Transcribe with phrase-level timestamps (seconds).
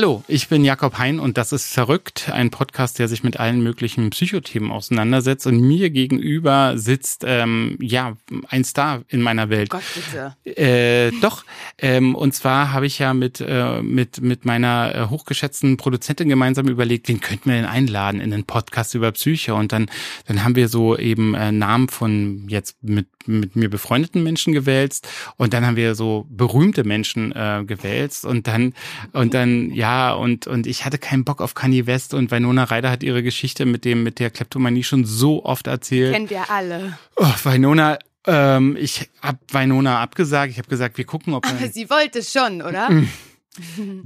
[0.00, 3.62] Hallo, ich bin Jakob Hein und das ist Verrückt, ein Podcast, der sich mit allen
[3.62, 5.46] möglichen Psychothemen auseinandersetzt.
[5.46, 8.16] Und mir gegenüber sitzt ähm, ja
[8.48, 9.68] ein Star in meiner Welt.
[9.68, 10.58] Gott bitte.
[10.58, 11.44] Äh, doch,
[11.76, 16.68] ähm, und zwar habe ich ja mit äh, mit mit meiner äh, hochgeschätzten Produzentin gemeinsam
[16.68, 19.54] überlegt, wen könnten wir denn einladen in den Podcast über Psyche.
[19.54, 19.90] Und dann
[20.24, 25.06] dann haben wir so eben äh, Namen von jetzt mit mit mir befreundeten Menschen gewälzt
[25.36, 28.72] und dann haben wir so berühmte Menschen äh, gewälzt und dann
[29.12, 32.90] und dann ja und und ich hatte keinen Bock auf Kanye West und Winona Ryder
[32.90, 36.14] hat ihre Geschichte mit dem mit der Kleptomanie schon so oft erzählt.
[36.14, 36.98] Kennt ihr alle.
[37.16, 40.52] Oh, Winona ähm, ich hab Winona abgesagt.
[40.52, 42.88] Ich habe gesagt, wir gucken, ob Aber sie wollte schon, oder?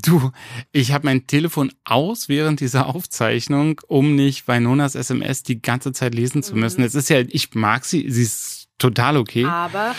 [0.03, 0.33] Du,
[0.73, 6.15] ich habe mein Telefon aus während dieser Aufzeichnung, um nicht Winonas SMS die ganze Zeit
[6.15, 6.83] lesen zu müssen.
[6.83, 8.54] Es ist ja, ich mag sie, sie ist
[8.85, 9.47] total okay.
[9.47, 9.95] Aber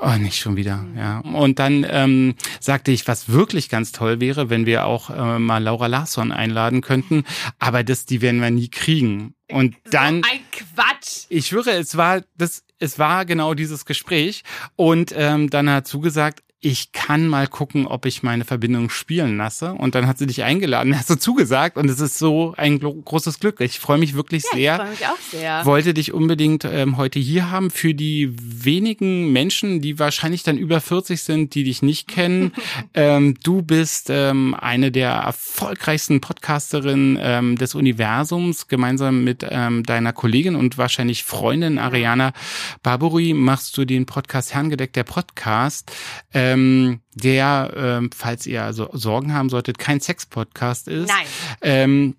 [0.00, 1.18] Oh, nicht schon wieder, ja.
[1.20, 5.62] Und dann ähm, sagte ich, was wirklich ganz toll wäre, wenn wir auch äh, mal
[5.62, 7.24] Laura Larsson einladen könnten,
[7.58, 9.34] aber das, die werden wir nie kriegen.
[9.50, 11.26] Und dann, so ein Quatsch.
[11.28, 14.42] ich schwöre, es war das, es war genau dieses Gespräch.
[14.74, 19.74] Und ähm, dann hat zugesagt, ich kann mal gucken, ob ich meine Verbindung spielen lasse.
[19.74, 23.38] Und dann hat sie dich eingeladen, hast du zugesagt und es ist so ein großes
[23.38, 23.60] Glück.
[23.60, 25.66] Ich freue mich wirklich Ja, sehr ich freue mich auch sehr.
[25.66, 30.80] wollte dich unbedingt ähm, heute hier haben für die wenigen Menschen, die wahrscheinlich dann über
[30.80, 32.52] 40 sind, die dich nicht kennen.
[32.94, 38.68] ähm, du bist ähm, eine der erfolgreichsten Podcasterinnen ähm, des Universums.
[38.68, 42.32] Gemeinsam mit ähm, deiner Kollegin und wahrscheinlich Freundin Ariana
[42.82, 45.92] Barbary machst du den Podcast Herrengedeck der Podcast.
[46.32, 46.53] Ähm,
[47.14, 51.08] der, ähm, falls ihr also Sorgen haben solltet, kein Sex-Podcast ist.
[51.08, 51.26] Nein.
[51.62, 52.14] Ähm,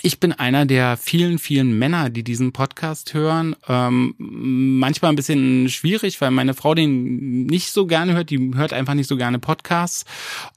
[0.00, 3.56] ich bin einer der vielen, vielen Männer, die diesen Podcast hören.
[3.68, 8.30] Ähm, manchmal ein bisschen schwierig, weil meine Frau den nicht so gerne hört.
[8.30, 10.04] Die hört einfach nicht so gerne Podcasts.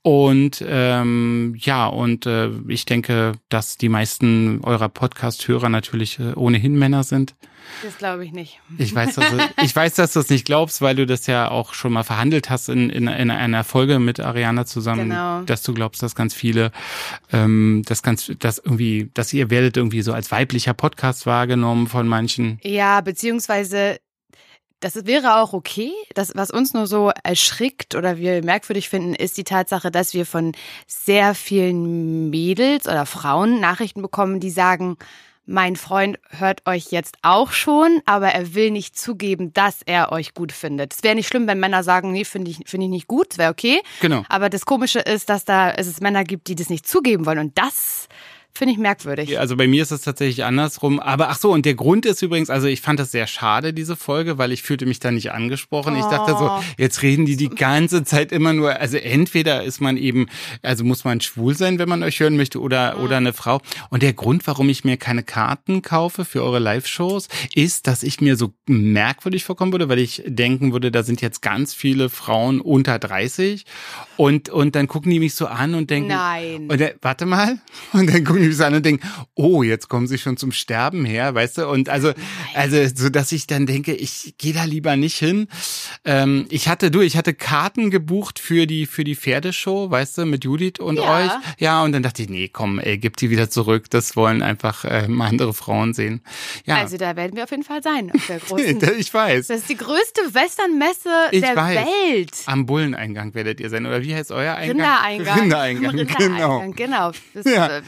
[0.04, 6.78] Und ähm, ja, und äh, ich denke, dass die meisten eurer Podcast-Hörer natürlich äh, ohnehin
[6.78, 7.36] Männer sind.
[7.84, 8.60] Das glaube ich nicht.
[8.78, 11.50] Ich weiß, dass du, ich weiß, dass du es nicht glaubst, weil du das ja
[11.50, 15.42] auch schon mal verhandelt hast in, in, in einer Folge mit Ariana zusammen, Genau.
[15.42, 16.72] dass du glaubst, dass ganz viele,
[17.32, 22.08] ähm, dass ganz, dass irgendwie, dass ihr werdet irgendwie so als weiblicher Podcast wahrgenommen von
[22.08, 22.60] manchen.
[22.64, 24.00] Ja, beziehungsweise
[24.80, 25.92] das wäre auch okay.
[26.16, 30.26] Das, was uns nur so erschrickt oder wir merkwürdig finden, ist die Tatsache, dass wir
[30.26, 30.54] von
[30.88, 34.98] sehr vielen Mädels oder Frauen Nachrichten bekommen, die sagen,
[35.51, 40.34] mein Freund hört euch jetzt auch schon, aber er will nicht zugeben, dass er euch
[40.34, 40.94] gut findet.
[40.94, 43.51] Es wäre nicht schlimm, wenn Männer sagen, nee, finde ich, finde ich nicht gut, wäre
[43.51, 43.81] okay.
[44.00, 44.23] Genau.
[44.29, 47.39] Aber das Komische ist, dass da es Männer gibt, die das nicht zugeben wollen.
[47.39, 48.07] Und das
[48.53, 49.39] finde ich merkwürdig.
[49.39, 51.00] Also bei mir ist es tatsächlich andersrum.
[51.00, 53.95] Aber ach so, und der Grund ist übrigens, also ich fand das sehr schade, diese
[53.95, 55.95] Folge, weil ich fühlte mich da nicht angesprochen.
[55.95, 56.59] Ich dachte so, Oh.
[56.78, 60.28] jetzt reden die die ganze Zeit immer nur, also entweder ist man eben,
[60.62, 63.62] also muss man schwul sein, wenn man euch hören möchte, oder, oder eine Frau.
[63.89, 68.22] Und der Grund, warum ich mir keine Karten kaufe für eure Live-Shows, ist, dass ich
[68.22, 72.62] mir so merkwürdig vorkommen würde, weil ich denken würde, da sind jetzt ganz viele Frauen
[72.62, 73.66] unter 30
[74.18, 76.68] und, und dann gucken die mich so an und denken, Nein.
[76.69, 77.59] und warte mal.
[77.94, 81.34] Und dann gucken mich an und denken, oh, jetzt kommen sie schon zum Sterben her,
[81.35, 81.68] weißt du?
[81.69, 82.12] Und also,
[82.53, 85.47] also, so dass ich dann denke, ich gehe da lieber nicht hin.
[86.06, 90.25] Ähm, ich hatte, du, ich hatte Karten gebucht für die, für die Pferdeshow, weißt du,
[90.25, 91.18] mit Judith und Ja.
[91.25, 91.31] euch.
[91.59, 93.90] Ja, und dann dachte ich, nee, komm, ey, gib die wieder zurück.
[93.90, 96.22] Das wollen einfach ähm, andere Frauen sehen.
[96.66, 98.12] Ja, Also da werden wir auf jeden Fall sein.
[98.13, 99.47] Auf der großen ich weiß.
[99.47, 101.78] Das ist die größte Westernmesse Ich der weiß.
[101.78, 102.31] Welt.
[102.46, 103.85] Am Bulleneingang werdet ihr sein.
[103.85, 104.78] Oder wie heißt euer Eingang?
[104.81, 105.40] Rindereingang.
[105.40, 106.18] Rindereingang, genau.
[106.19, 107.12] Rindereingang, genau.
[107.34, 107.81] Das Ja.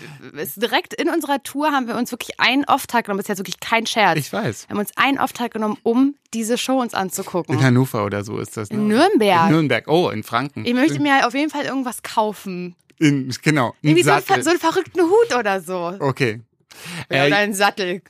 [0.44, 3.20] Ist direkt in unserer Tour haben wir uns wirklich einen Auftrag genommen.
[3.20, 4.18] Das ist jetzt wirklich kein Scherz.
[4.18, 4.68] Ich weiß.
[4.68, 7.56] wir haben uns einen Auftrag genommen, um diese Show uns anzugucken.
[7.56, 8.69] In Hannover oder so ist das.
[8.69, 8.78] Ne?
[8.78, 9.45] In Nürnberg.
[9.45, 9.88] In Nürnberg.
[9.88, 10.66] Oh, in Franken.
[10.66, 12.75] ich möchte mir auf jeden Fall irgendwas kaufen.
[13.00, 13.74] In, genau.
[13.81, 14.44] Irgendwie so, ein, Sattel.
[14.44, 15.95] so einen verrückten Hut oder so.
[16.00, 16.42] Okay.
[17.10, 18.01] Ja, Äh, oder einen Sattel.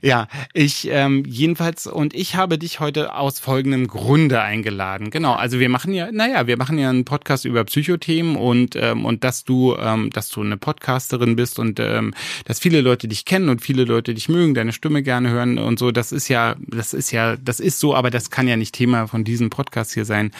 [0.00, 5.10] Ja, ich ähm, jedenfalls und ich habe dich heute aus folgendem Grunde eingeladen.
[5.10, 9.04] Genau, also wir machen ja, naja, wir machen ja einen Podcast über Psychothemen und ähm,
[9.04, 12.14] und dass du, ähm, dass du eine Podcasterin bist und ähm,
[12.44, 15.78] dass viele Leute dich kennen und viele Leute dich mögen, deine Stimme gerne hören und
[15.78, 15.90] so.
[15.90, 19.06] Das ist ja, das ist ja, das ist so, aber das kann ja nicht Thema
[19.06, 20.32] von diesem Podcast hier sein.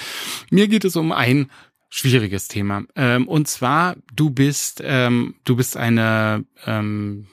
[0.51, 1.49] Mir geht es um ein
[1.89, 2.85] schwieriges Thema.
[2.97, 7.27] Ähm, und zwar, du bist, ähm, du bist eine ähm,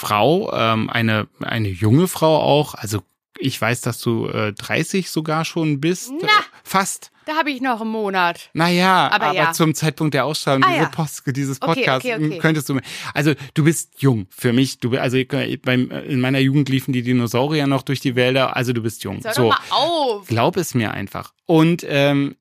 [0.00, 3.02] Frau, ähm, eine, eine junge Frau auch, also
[3.38, 6.12] ich weiß, dass du äh, 30 sogar schon bist.
[6.20, 6.28] Na.
[6.62, 7.10] Fast.
[7.26, 8.50] Da habe ich noch einen Monat.
[8.54, 9.52] Naja, Aber aber, ja.
[9.52, 10.88] zum Zeitpunkt der Ausstrahlung Ah, diese ja.
[10.88, 12.38] Post, dieses Okay, Podcasts okay, okay.
[12.38, 12.80] könntest du.
[13.14, 14.78] Also du bist jung für mich.
[14.80, 15.16] Du also
[15.62, 18.56] beim in meiner Jugend liefen die Dinosaurier noch durch die Wälder.
[18.56, 19.20] Also du bist jung.
[19.22, 20.26] Hör so, doch mal auf.
[20.26, 21.32] glaub es mir einfach.
[21.46, 22.36] Und ähm,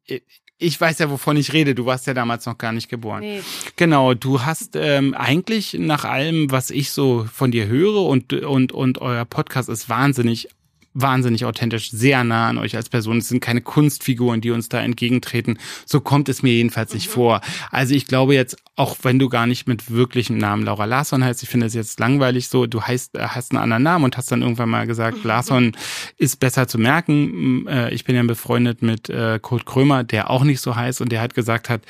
[0.59, 1.73] ich weiß ja, wovon ich rede.
[1.73, 3.21] Du warst ja damals noch gar nicht geboren.
[3.21, 3.41] Nee.
[3.77, 8.73] Genau, du hast ähm, eigentlich nach allem, was ich so von dir höre und und
[8.73, 10.49] und euer Podcast ist wahnsinnig
[10.93, 13.17] wahnsinnig authentisch, sehr nah an euch als Person.
[13.17, 15.57] Es sind keine Kunstfiguren, die uns da entgegentreten.
[15.85, 17.41] So kommt es mir jedenfalls nicht vor.
[17.71, 21.43] Also ich glaube jetzt, auch wenn du gar nicht mit wirklichem Namen Laura Larsson heißt,
[21.43, 24.31] ich finde es jetzt langweilig so, du heißt, äh, hast einen anderen Namen und hast
[24.31, 25.73] dann irgendwann mal gesagt, Larsson
[26.17, 27.67] ist besser zu merken.
[27.67, 31.11] Äh, Ich bin ja befreundet mit äh, Kurt Krömer, der auch nicht so heißt und
[31.11, 31.81] der hat gesagt hat,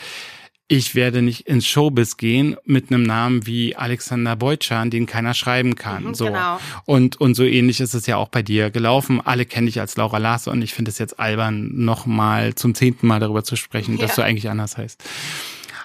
[0.71, 5.73] ich werde nicht ins Showbiz gehen mit einem Namen wie Alexander Beutschan, den keiner schreiben
[5.73, 6.03] kann.
[6.03, 6.25] Mhm, so.
[6.25, 6.59] genau.
[6.85, 9.19] Und, und so ähnlich ist es ja auch bei dir gelaufen.
[9.19, 13.07] Alle kennen dich als Laura Larsson und ich finde es jetzt albern, nochmal zum zehnten
[13.07, 14.15] Mal darüber zu sprechen, dass Ja.
[14.17, 15.03] du eigentlich anders heißt.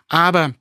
[0.08, 0.52] Aber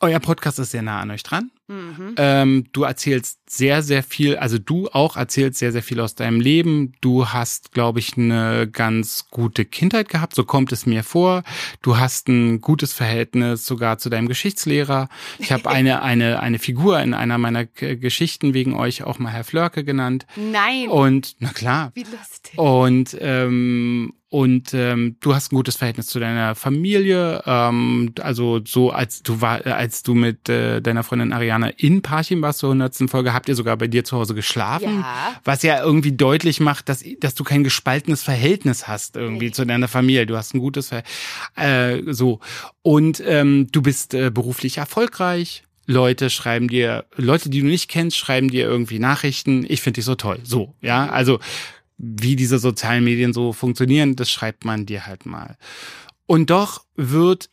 [0.00, 1.50] euer Podcast ist sehr nah an euch dran.
[1.68, 2.14] Mhm.
[2.16, 6.40] Ähm, du erzählst sehr, sehr viel, also du auch erzählst sehr, sehr viel aus deinem
[6.40, 6.92] Leben.
[7.00, 11.42] Du hast, glaube ich, eine ganz gute Kindheit gehabt, so kommt es mir vor.
[11.82, 15.08] Du hast ein gutes Verhältnis sogar zu deinem Geschichtslehrer.
[15.38, 19.44] Ich habe eine, eine, eine Figur in einer meiner Geschichten wegen euch auch mal Herr
[19.44, 20.26] Flörke genannt.
[20.36, 20.88] Nein.
[20.88, 21.90] Und, na klar.
[21.94, 22.58] Wie lustig.
[22.58, 27.42] Und ähm, und ähm, du hast ein gutes Verhältnis zu deiner Familie.
[27.46, 32.42] Ähm, also so als du war, als du mit äh, deiner Freundin Ariana in Parchim
[32.42, 33.08] warst zur 100.
[33.08, 35.00] Folge, habt ihr sogar bei dir zu Hause geschlafen.
[35.00, 35.40] Ja.
[35.44, 39.52] Was ja irgendwie deutlich macht, dass, dass du kein gespaltenes Verhältnis hast irgendwie Nee.
[39.52, 40.26] zu deiner Familie.
[40.26, 41.02] Du hast ein gutes Ver
[41.56, 42.40] äh, so.
[42.82, 45.62] Und ähm, du bist äh, beruflich erfolgreich.
[45.86, 49.64] Leute schreiben dir, Leute, die du nicht kennst, schreiben dir irgendwie Nachrichten.
[49.68, 50.38] Ich finde dich so toll.
[50.42, 51.08] So, ja.
[51.08, 51.38] Also
[51.96, 55.56] wie diese sozialen Medien so funktionieren, das schreibt man dir halt mal.
[56.26, 57.48] Und doch wird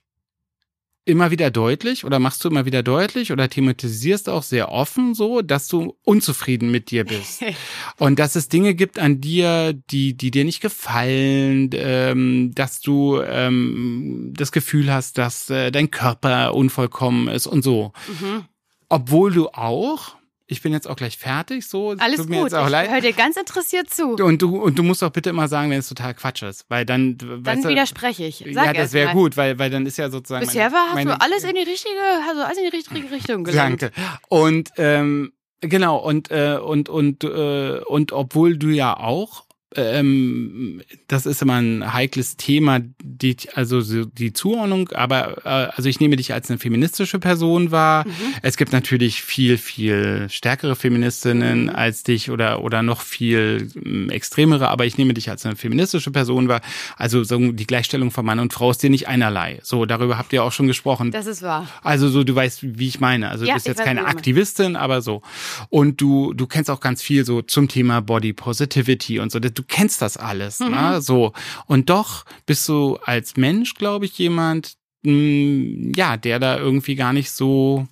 [1.06, 5.42] immer wieder deutlich oder machst du immer wieder deutlich oder thematisierst auch sehr offen so,
[5.42, 7.44] dass du unzufrieden mit dir bist.
[7.98, 13.22] Und dass es Dinge gibt an dir, die, die dir nicht gefallen, ähm, dass du
[13.22, 17.94] ähm, das Gefühl hast, dass äh, dein Körper unvollkommen ist und so.
[18.08, 18.46] Mhm.
[18.90, 20.15] Obwohl du auch,
[20.48, 21.94] ich bin jetzt auch gleich fertig, so.
[21.94, 22.46] es Alles tut mir gut.
[22.46, 22.92] jetzt auch Ich leid.
[22.92, 24.16] höre dir ganz interessiert zu.
[24.16, 26.86] Und du, und du musst auch bitte immer sagen, wenn es total Quatsch ist, weil
[26.86, 28.38] dann, Dann weißt du, widerspreche ich.
[28.38, 29.14] Sag ja, das erst wäre mal.
[29.14, 30.46] gut, weil, weil dann ist ja sozusagen.
[30.46, 31.94] Bisher war, hast meine, du alles in die richtige,
[32.34, 33.82] du alles in die richtige Richtung gelenkt.
[33.82, 33.96] Danke.
[34.30, 39.45] Und ähm, genau und äh, und und äh, und obwohl du ja auch
[39.76, 45.90] ähm, das ist immer ein heikles Thema, die, also so die Zuordnung, aber äh, also
[45.90, 48.06] ich nehme dich als eine feministische Person wahr.
[48.08, 48.12] Mhm.
[48.42, 51.70] Es gibt natürlich viel, viel stärkere Feministinnen Mhm.
[51.70, 56.12] als dich oder, oder noch viel ähm, extremere, aber ich nehme dich als eine feministische
[56.12, 56.62] Person wahr.
[56.98, 59.60] Also so die Gleichstellung von Mann und Frau ist dir nicht einerlei.
[59.64, 61.12] So, darüber habt ihr auch schon gesprochen.
[61.12, 61.68] Das ist wahr.
[61.84, 63.30] Also so, du weißt, wie ich meine.
[63.30, 64.06] Also Ja, du bist ich jetzt keine.
[64.06, 65.22] Aktivistin, aber so.
[65.70, 69.40] Und du, du kennst auch ganz viel so zum Thema Body Positivity und so.
[69.40, 70.72] Du kennst das alles, Mhm.
[70.72, 71.02] ne?
[71.02, 71.34] So.
[71.68, 77.14] Und doch bist du als Mensch, glaube ich, jemand, mh, ja, der da irgendwie gar
[77.14, 77.88] nicht so,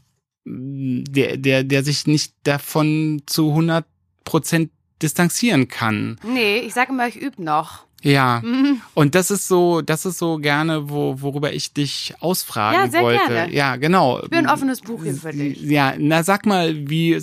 [0.45, 3.85] der, der, der sich nicht davon zu 100
[4.25, 6.19] Prozent distanzieren kann.
[6.23, 7.85] Nee, ich sage immer, ich übe noch.
[8.03, 8.41] Ja.
[8.43, 8.81] Mhm.
[8.93, 13.01] Und das ist so, das ist so gerne, wo, worüber ich dich ausfragen Ja, sehr
[13.01, 13.25] wollte.
[13.27, 13.53] gerne.
[13.53, 14.21] Ja, genau.
[14.21, 15.61] Ich bin ein offenes Buch hier für dich.
[15.61, 17.19] Ja, na sag mal, wie äh,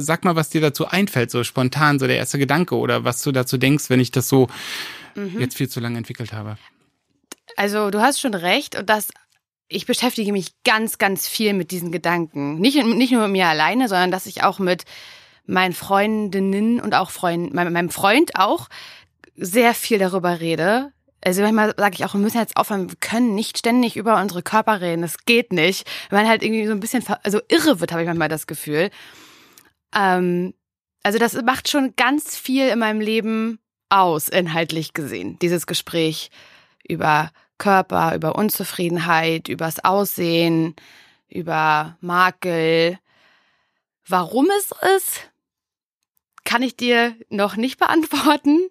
[0.00, 3.30] sag mal, was dir dazu einfällt, so spontan, so der erste Gedanke oder was du
[3.30, 4.48] dazu denkst, wenn ich das so
[5.14, 5.40] Mhm.
[5.40, 6.56] jetzt viel zu lange entwickelt habe.
[7.56, 9.08] Also du hast schon recht und das
[9.68, 12.58] ich beschäftige mich ganz, ganz viel mit diesen Gedanken.
[12.58, 14.84] Nicht, nicht nur mit mir alleine, sondern dass ich auch mit
[15.46, 18.68] meinen Freundinnen und auch Freunden, meinem Freund auch
[19.36, 20.92] sehr viel darüber rede.
[21.24, 24.42] Also manchmal sage ich auch, wir müssen jetzt aufhören, wir können nicht ständig über unsere
[24.42, 25.02] Körper reden.
[25.02, 25.88] Das geht nicht.
[26.10, 28.90] Wenn man halt irgendwie so ein bisschen, also irre wird, habe ich manchmal das Gefühl.
[29.94, 30.54] Ähm,
[31.02, 36.30] also das macht schon ganz viel in meinem Leben aus, inhaltlich gesehen, dieses Gespräch
[36.88, 40.74] über Körper, über Unzufriedenheit, übers Aussehen,
[41.28, 42.98] über Makel.
[44.06, 45.30] Warum es ist,
[46.44, 48.68] kann ich dir noch nicht beantworten,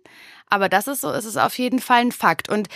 [0.51, 2.49] aber das ist so, es ist auf jeden Fall ein Fakt.
[2.49, 2.67] Und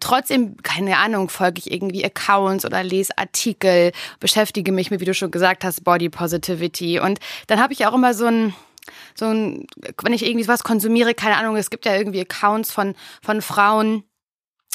[0.00, 5.14] trotzdem, keine Ahnung, folge ich irgendwie Accounts oder lese Artikel, beschäftige mich mit, wie du
[5.14, 6.98] schon gesagt hast, Body Positivity.
[6.98, 8.54] Und dann habe ich auch immer so ein,
[9.14, 9.66] so ein,
[10.02, 14.04] wenn ich irgendwie was konsumiere, keine Ahnung, es gibt ja irgendwie Accounts von, von Frauen,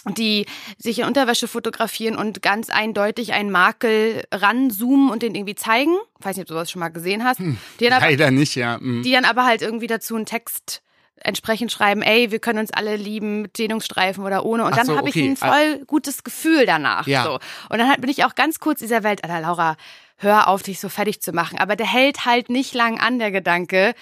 [0.07, 0.45] die
[0.77, 5.95] sich in Unterwäsche fotografieren und ganz eindeutig einen Makel ranzoomen und den irgendwie zeigen.
[6.19, 7.39] Ich weiß nicht, ob du das schon mal gesehen hast.
[7.39, 8.77] Hm, leider aber, nicht, ja.
[8.79, 9.03] Mhm.
[9.03, 10.81] Die dann aber halt irgendwie dazu einen Text
[11.23, 14.65] entsprechend schreiben, ey, wir können uns alle lieben mit Dehnungsstreifen oder ohne.
[14.65, 15.31] Und Ach dann so, habe okay.
[15.31, 15.53] ich ein ah.
[15.53, 17.07] voll gutes Gefühl danach.
[17.07, 17.23] Ja.
[17.23, 17.39] So.
[17.69, 19.75] Und dann bin ich auch ganz kurz dieser Welt, Alter, Laura,
[20.17, 21.59] hör auf, dich so fertig zu machen.
[21.59, 23.93] Aber der hält halt nicht lang an, der Gedanke.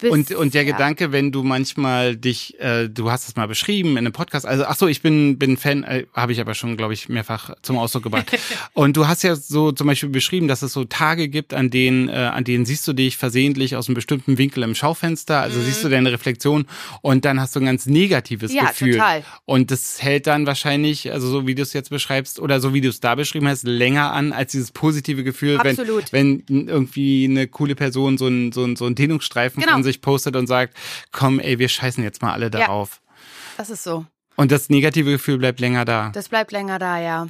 [0.00, 0.72] Bis, und, und der ja.
[0.72, 4.64] Gedanke, wenn du manchmal dich, äh, du hast es mal beschrieben in einem Podcast, also
[4.64, 7.78] ach so, ich bin, bin Fan, äh, habe ich aber schon, glaube ich, mehrfach zum
[7.78, 8.36] Ausdruck gebracht.
[8.72, 12.08] und du hast ja so zum Beispiel beschrieben, dass es so Tage gibt, an denen,
[12.08, 15.64] äh, an denen siehst du dich versehentlich aus einem bestimmten Winkel im Schaufenster, also mhm.
[15.64, 16.66] siehst du deine Reflexion
[17.00, 18.94] und dann hast du ein ganz negatives ja, Gefühl.
[18.94, 19.22] Total.
[19.44, 22.80] Und das hält dann wahrscheinlich, also so wie du es jetzt beschreibst oder so wie
[22.80, 26.12] du es da beschrieben hast, länger an als dieses positive Gefühl, Absolut.
[26.12, 29.83] wenn, wenn irgendwie eine coole Person so ein, so ein, so ein Dehnungsstreifen genau.
[29.84, 30.76] Sich postet und sagt,
[31.12, 33.00] komm, ey, wir scheißen jetzt mal alle darauf.
[33.00, 33.14] Ja,
[33.58, 34.04] das ist so.
[34.36, 36.10] Und das negative Gefühl bleibt länger da.
[36.12, 37.28] Das bleibt länger da, ja.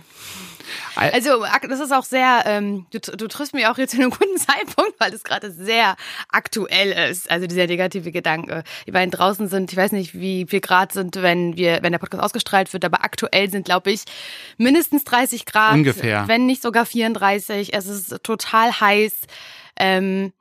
[0.96, 4.38] Also das ist auch sehr, ähm, du, du triffst mich auch jetzt in einem guten
[4.38, 5.96] Zeitpunkt, weil es gerade sehr
[6.30, 7.30] aktuell ist.
[7.30, 8.64] Also dieser negative Gedanke.
[8.86, 11.98] Die beiden draußen sind, ich weiß nicht, wie viel Grad sind, wenn wir, wenn der
[11.98, 14.04] Podcast ausgestrahlt wird, aber aktuell sind, glaube ich,
[14.56, 15.74] mindestens 30 Grad.
[15.74, 16.26] Ungefähr.
[16.28, 17.74] Wenn nicht sogar 34.
[17.74, 19.12] Es ist total heiß.
[19.76, 20.32] Ähm,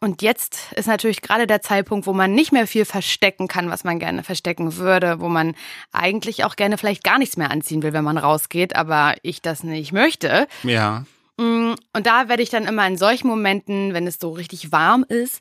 [0.00, 3.82] und jetzt ist natürlich gerade der Zeitpunkt, wo man nicht mehr viel verstecken kann, was
[3.82, 5.56] man gerne verstecken würde, wo man
[5.92, 9.64] eigentlich auch gerne vielleicht gar nichts mehr anziehen will, wenn man rausgeht, aber ich das
[9.64, 10.46] nicht möchte.
[10.62, 11.04] Ja.
[11.36, 15.04] Mm, und da werde ich dann immer in solchen Momenten, wenn es so richtig warm
[15.08, 15.40] ist,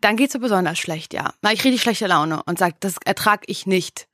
[0.00, 1.32] dann geht's so besonders schlecht, ja.
[1.50, 4.06] Ich richtig schlechte Laune und sage, das ertrag ich nicht.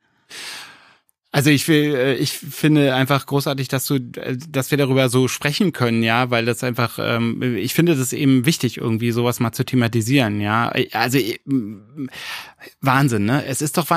[1.35, 5.27] Also ich will, äh, ich finde einfach großartig, dass du, äh, dass wir darüber so
[5.27, 9.51] sprechen können, ja, weil das einfach, ähm, ich finde das eben wichtig, irgendwie sowas mal
[9.51, 10.71] zu thematisieren, ja.
[10.93, 11.37] Also äh,
[12.79, 13.43] Wahnsinn, ne?
[13.45, 13.87] Es ist doch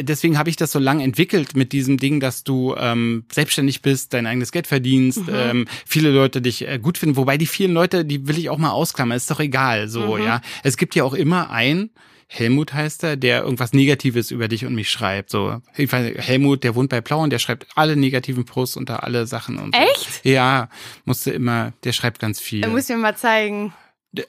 [0.00, 4.14] deswegen habe ich das so lang entwickelt mit diesem Ding, dass du ähm, selbstständig bist,
[4.14, 5.34] dein eigenes Geld verdienst, mhm.
[5.34, 8.56] ähm, viele Leute dich äh, gut finden, wobei die vielen Leute, die will ich auch
[8.56, 10.24] mal ausklammern, ist doch egal, so, mhm.
[10.24, 10.40] ja.
[10.62, 11.90] Es gibt ja auch immer ein
[12.28, 15.30] Helmut heißt er, der irgendwas Negatives über dich und mich schreibt.
[15.30, 19.74] So, Helmut, der wohnt bei Plauen, der schreibt alle negativen Posts unter alle Sachen und
[19.74, 19.80] so.
[19.80, 20.24] Echt?
[20.24, 20.68] Ja,
[21.04, 22.62] musste immer, der schreibt ganz viel.
[22.62, 23.72] Er muss mir mal zeigen.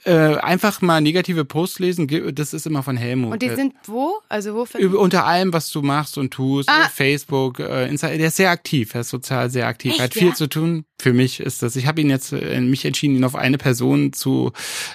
[0.05, 3.33] Äh, einfach mal negative Posts lesen, das ist immer von Helmut.
[3.33, 4.19] Und die sind wo?
[4.29, 6.89] Also wo Über, Unter allem, was du machst und tust, ah.
[6.93, 10.29] Facebook, äh, Instagram, der ist sehr aktiv, er ist sozial sehr aktiv, Echt, hat viel
[10.29, 10.33] ja?
[10.33, 10.85] zu tun.
[10.99, 14.13] Für mich ist das, ich habe ihn jetzt, äh, mich entschieden, ihn auf eine Person
[14.13, 14.51] zu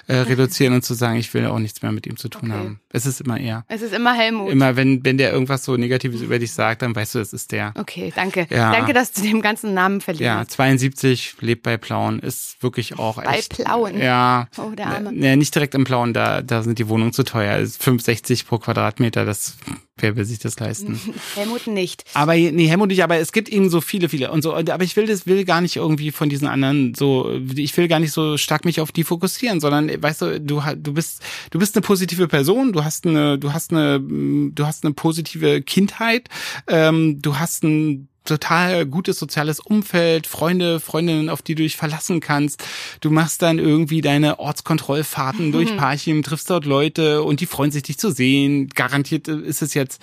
[0.07, 2.59] äh, reduzieren und zu sagen, ich will auch nichts mehr mit ihm zu tun okay.
[2.59, 2.79] haben.
[2.89, 3.65] Es ist immer er.
[3.69, 4.51] Es ist immer Helmut.
[4.51, 7.51] Immer, wenn, wenn der irgendwas so Negatives über dich sagt, dann weißt du, es ist
[7.51, 7.73] der.
[7.77, 8.47] Okay, danke.
[8.49, 8.71] Ja.
[8.71, 10.23] Danke, dass du dem ganzen Namen verlierst.
[10.23, 13.57] Ja, 72, lebt bei Plauen, ist wirklich auch echt.
[13.57, 13.99] Bei Plauen?
[13.99, 14.47] Ja.
[14.57, 15.13] Oh, der Arme.
[15.13, 17.57] Ja, nicht direkt im Blauen, da, da sind die Wohnungen zu teuer.
[17.57, 19.57] 5,60 pro Quadratmeter, das,
[19.97, 20.99] wer will sich das leisten?
[21.35, 22.03] Helmut nicht.
[22.13, 24.95] Aber, nee, Helmut nicht, aber es gibt eben so viele, viele und so, aber ich
[24.95, 28.37] will das, will gar nicht irgendwie von diesen anderen so, ich will gar nicht so
[28.37, 31.21] stark mich auf die fokussieren, sondern, weißt du, du, du bist,
[31.51, 35.61] du bist eine positive Person, du hast eine, du hast eine, du hast eine positive
[35.61, 36.29] Kindheit,
[36.67, 42.19] ähm, du hast ein total gutes soziales Umfeld, Freunde, Freundinnen, auf die du dich verlassen
[42.19, 42.63] kannst.
[43.01, 45.51] Du machst dann irgendwie deine Ortskontrollfahrten mhm.
[45.51, 48.69] durch Parchim, triffst dort Leute und die freuen sich, dich zu sehen.
[48.69, 50.01] Garantiert ist es jetzt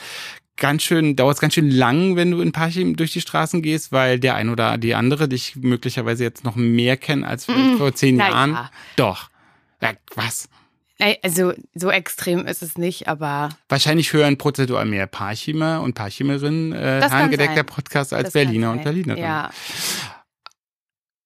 [0.56, 3.92] ganz schön, dauert es ganz schön lang, wenn du in Parchim durch die Straßen gehst,
[3.92, 7.78] weil der ein oder die andere dich möglicherweise jetzt noch mehr kennen als mhm.
[7.78, 8.52] vor zehn Jahren.
[8.52, 8.70] Ja.
[8.96, 9.30] Doch.
[9.82, 10.48] Ja, was?
[11.22, 13.50] Also so extrem ist es nicht, aber.
[13.68, 19.24] Wahrscheinlich hören prozentual mehr Parchimer und Parchimerinnen äh, Harngedeckter Podcast als das Berliner und Berlinerinnen.
[19.24, 19.50] Ja.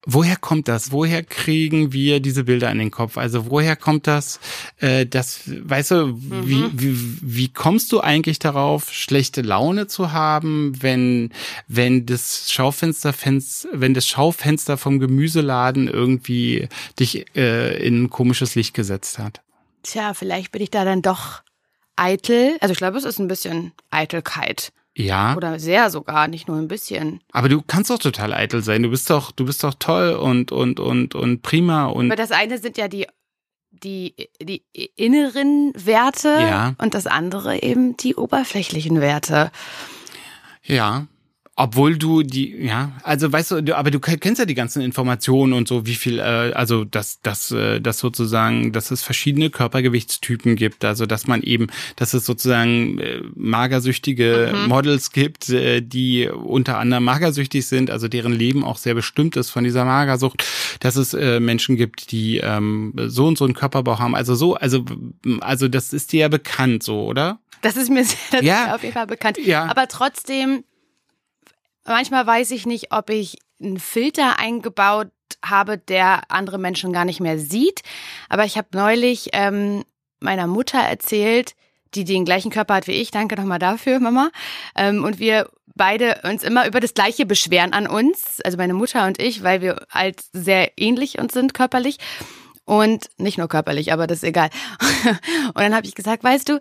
[0.06, 0.92] Woher kommt das?
[0.92, 3.16] Woher kriegen wir diese Bilder in den Kopf?
[3.16, 4.38] Also woher kommt das?
[4.78, 6.46] Äh, das, weißt du, mhm.
[6.46, 11.30] wie, wie, wie kommst du eigentlich darauf, schlechte Laune zu haben, wenn
[11.68, 13.14] wenn das Schaufenster,
[13.72, 19.40] wenn das Schaufenster vom Gemüseladen irgendwie dich äh, in ein komisches Licht gesetzt hat?
[19.84, 21.42] Tja, vielleicht bin ich da dann doch
[21.96, 22.56] eitel.
[22.60, 24.72] Also ich glaube, es ist ein bisschen Eitelkeit.
[24.96, 25.36] Ja.
[25.36, 27.20] Oder sehr sogar, nicht nur ein bisschen.
[27.32, 28.82] Aber du kannst doch total eitel sein.
[28.82, 32.06] Du bist doch, du bist doch toll und, und, und, und prima und.
[32.06, 33.06] Aber das eine sind ja die,
[33.72, 34.62] die, die
[34.94, 36.28] inneren Werte.
[36.28, 36.74] Ja.
[36.78, 39.50] Und das andere eben die oberflächlichen Werte.
[40.62, 41.06] Ja.
[41.56, 45.68] Obwohl du die, ja, also weißt du, aber du kennst ja die ganzen Informationen und
[45.68, 50.84] so, wie viel, äh, also dass, dass, äh, dass sozusagen, dass es verschiedene Körpergewichtstypen gibt,
[50.84, 54.68] also dass man eben, dass es sozusagen äh, magersüchtige mhm.
[54.68, 59.50] Models gibt, äh, die unter anderem magersüchtig sind, also deren Leben auch sehr bestimmt ist
[59.50, 60.44] von dieser Magersucht,
[60.80, 64.54] dass es äh, Menschen gibt, die ähm, so und so einen Körperbau haben, also so,
[64.54, 64.84] also,
[65.40, 67.38] also das ist dir ja bekannt so, oder?
[67.62, 68.62] Das ist mir, das ja.
[68.62, 69.38] ist mir auf jeden Fall bekannt.
[69.38, 69.66] Ja.
[69.66, 70.64] Aber trotzdem
[71.86, 75.10] manchmal weiß ich nicht, ob ich einen Filter eingebaut
[75.44, 77.82] habe, der andere Menschen gar nicht mehr sieht.
[78.28, 79.84] Aber ich habe neulich ähm,
[80.20, 81.54] meiner Mutter erzählt,
[81.94, 83.10] die den gleichen Körper hat wie ich.
[83.10, 84.30] Danke nochmal dafür, Mama.
[84.76, 89.06] Ähm, und wir beide uns immer über das Gleiche beschweren an uns, also meine Mutter
[89.06, 91.98] und ich, weil wir halt sehr ähnlich uns sind körperlich.
[92.66, 94.48] Und nicht nur körperlich, aber das ist egal.
[95.48, 96.60] und dann habe ich gesagt, weißt du,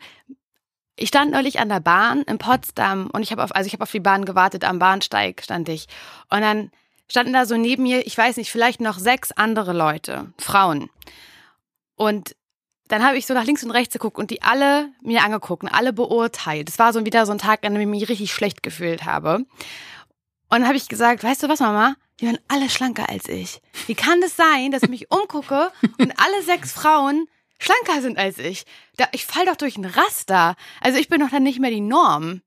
[0.95, 3.83] ich stand neulich an der Bahn in Potsdam und ich habe auf, also ich habe
[3.83, 5.87] auf die Bahn gewartet, am Bahnsteig stand ich.
[6.29, 6.71] Und dann
[7.09, 10.89] standen da so neben mir, ich weiß nicht, vielleicht noch sechs andere Leute, Frauen.
[11.95, 12.35] Und
[12.87, 15.69] dann habe ich so nach links und rechts geguckt und die alle mir angeguckt und
[15.69, 16.69] alle beurteilt.
[16.69, 19.35] Es war so wieder so ein Tag, an dem ich mich richtig schlecht gefühlt habe.
[19.35, 19.47] Und
[20.49, 21.95] dann habe ich gesagt, weißt du was, Mama?
[22.19, 23.61] Die waren alle schlanker als ich.
[23.87, 27.27] Wie kann das sein, dass ich mich umgucke und alle sechs Frauen
[27.63, 28.65] schlanker sind als ich?
[28.97, 30.55] Da, ich fall doch durch ein Raster.
[30.81, 32.41] Also ich bin doch dann nicht mehr die Norm.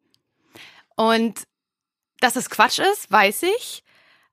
[0.96, 1.44] Und
[2.20, 3.82] dass es Quatsch ist, weiß ich.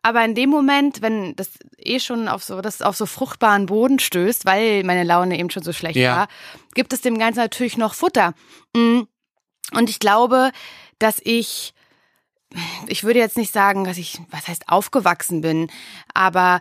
[0.02, 4.00] Aber in dem Moment, wenn das eh schon auf so, das auf so fruchtbaren Boden
[4.00, 6.16] stößt, weil meine Laune eben schon so schlecht ja.
[6.18, 6.28] war,
[6.76, 8.34] gibt es dem Ganzen natürlich noch Futter.
[8.76, 9.02] Mm.
[9.72, 10.52] Und ich glaube,
[11.00, 11.74] dass ich,
[12.88, 15.72] ich würde jetzt nicht sagen, dass ich, was heißt aufgewachsen bin,
[16.14, 16.60] aber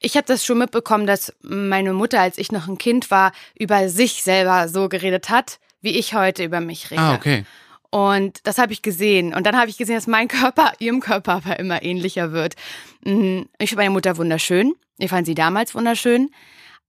[0.00, 3.88] ich habe das schon mitbekommen, dass meine Mutter, als ich noch ein Kind war, über
[3.88, 7.02] sich selber so geredet hat, wie ich heute über mich rede.
[7.02, 7.44] Ah, okay.
[7.90, 9.34] Und das habe ich gesehen.
[9.34, 12.54] Und dann habe ich gesehen, dass mein Körper ihrem Körper aber immer ähnlicher wird.
[13.04, 13.48] Mhm.
[13.58, 14.74] Ich finde meine Mutter wunderschön.
[14.98, 16.30] Ich fand sie damals wunderschön.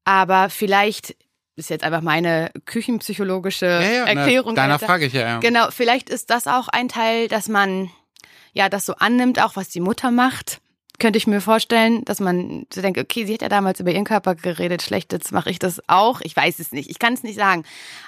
[0.05, 1.15] Aber vielleicht
[1.55, 4.53] ist jetzt einfach meine küchenpsychologische ja, ja, Erklärung.
[4.55, 5.39] Na, danach frage ich ja, ja.
[5.39, 7.89] Genau, vielleicht ist das auch ein Teil, dass man
[8.53, 10.60] ja das so annimmt, auch was die Mutter macht.
[11.01, 14.05] Könnte ich mir vorstellen, dass man so denkt, okay, sie hat ja damals über ihren
[14.05, 16.21] Körper geredet, schlecht, jetzt mache ich das auch.
[16.21, 17.63] Ich weiß es nicht, ich kann es nicht sagen.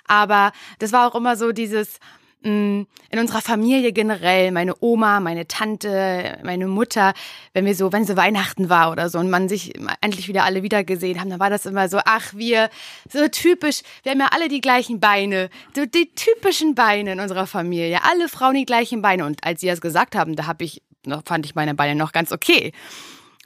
[0.07, 1.99] Aber das war auch immer so dieses,
[2.45, 7.13] Mm, in unserer Familie generell, meine Oma, meine Tante, meine Mutter,
[7.53, 10.61] wenn wir so, wenn so Weihnachten war oder so und man sich endlich wieder alle
[10.61, 12.69] wieder gesehen haben, dann war das immer so, ach, wir,
[13.09, 17.47] so typisch, wir haben ja alle die gleichen Beine, so die typischen Beine in unserer
[17.47, 19.25] Familie, alle Frauen die gleichen Beine.
[19.25, 20.81] Und als sie das gesagt haben, da habe ich,
[21.25, 22.71] fand ich meine Beine noch ganz okay.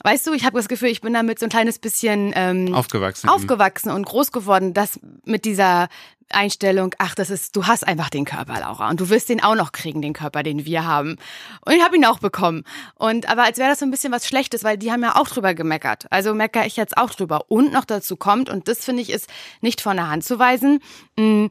[0.04, 3.30] Weißt du, ich habe das Gefühl, ich bin damit so ein kleines bisschen ähm, aufgewachsen,
[3.30, 5.90] aufgewachsen und groß geworden, dass mit dieser
[6.30, 9.56] Einstellung, ach, das ist, du hast einfach den Körper, Laura, und du wirst den auch
[9.56, 11.18] noch kriegen, den Körper, den wir haben.
[11.66, 12.64] Und ich habe ihn auch bekommen.
[12.96, 15.28] Und aber als wäre das so ein bisschen was Schlechtes, weil die haben ja auch
[15.28, 16.06] drüber gemeckert.
[16.12, 17.46] Also meckere ich jetzt auch drüber.
[17.50, 19.30] Und noch dazu kommt, und das finde ich ist
[19.62, 20.80] nicht von der Hand zu weisen.
[21.18, 21.50] Mh,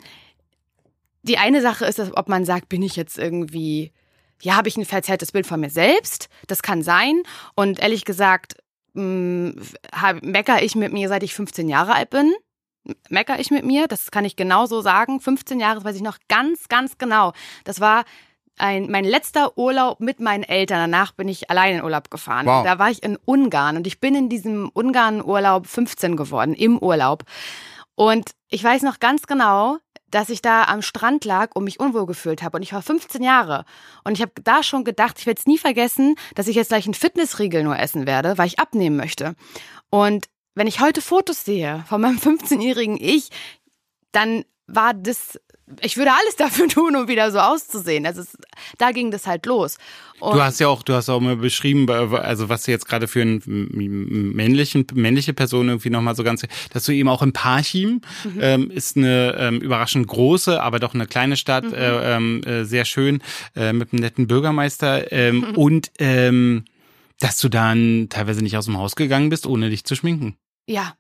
[1.23, 3.93] die eine Sache ist, ob man sagt, bin ich jetzt irgendwie,
[4.43, 6.29] ja, habe ich ein verzerrtes Bild von mir selbst?
[6.47, 7.23] Das kann sein.
[7.55, 8.57] Und ehrlich gesagt,
[8.95, 9.55] mh,
[10.23, 12.35] meckere ich mit mir, seit ich 15 Jahre alt bin
[13.09, 15.21] meckere ich mit mir, das kann ich genau so sagen.
[15.21, 17.33] 15 Jahre, das weiß ich noch ganz, ganz genau.
[17.65, 18.05] Das war
[18.59, 20.79] ein, mein letzter Urlaub mit meinen Eltern.
[20.79, 22.47] Danach bin ich allein in Urlaub gefahren.
[22.47, 22.65] Wow.
[22.65, 27.25] Da war ich in Ungarn und ich bin in diesem Ungarn-Urlaub 15 geworden, im Urlaub.
[27.95, 29.79] Und ich weiß noch ganz genau,
[30.11, 32.57] dass ich da am Strand lag und mich unwohl gefühlt habe.
[32.57, 33.65] Und ich war 15 Jahre.
[34.05, 36.87] Und ich habe da schon gedacht, ich werde es nie vergessen, dass ich jetzt gleich
[36.87, 39.35] einen Fitnessriegel nur essen werde, weil ich abnehmen möchte.
[39.91, 43.31] Und wenn ich heute Fotos sehe von meinem 15-jährigen Ich,
[44.13, 45.39] dann war das,
[45.81, 48.07] ich würde alles dafür tun, um wieder so auszusehen.
[48.07, 48.37] Also es,
[48.79, 49.79] da ging das halt los.
[50.19, 53.07] Und du hast ja auch, du hast auch mal beschrieben, also was du jetzt gerade
[53.07, 53.43] für einen
[54.35, 58.39] männlichen, männliche Person irgendwie nochmal so ganz, dass du eben auch in Parchim, mhm.
[58.41, 61.75] ähm, ist eine ähm, überraschend große, aber doch eine kleine Stadt, mhm.
[61.75, 63.23] äh, ähm, äh, sehr schön,
[63.55, 65.55] äh, mit einem netten Bürgermeister ähm, mhm.
[65.57, 66.65] und ähm,
[67.21, 70.37] dass du dann teilweise nicht aus dem Haus gegangen bist, ohne dich zu schminken.
[70.67, 70.95] Ja,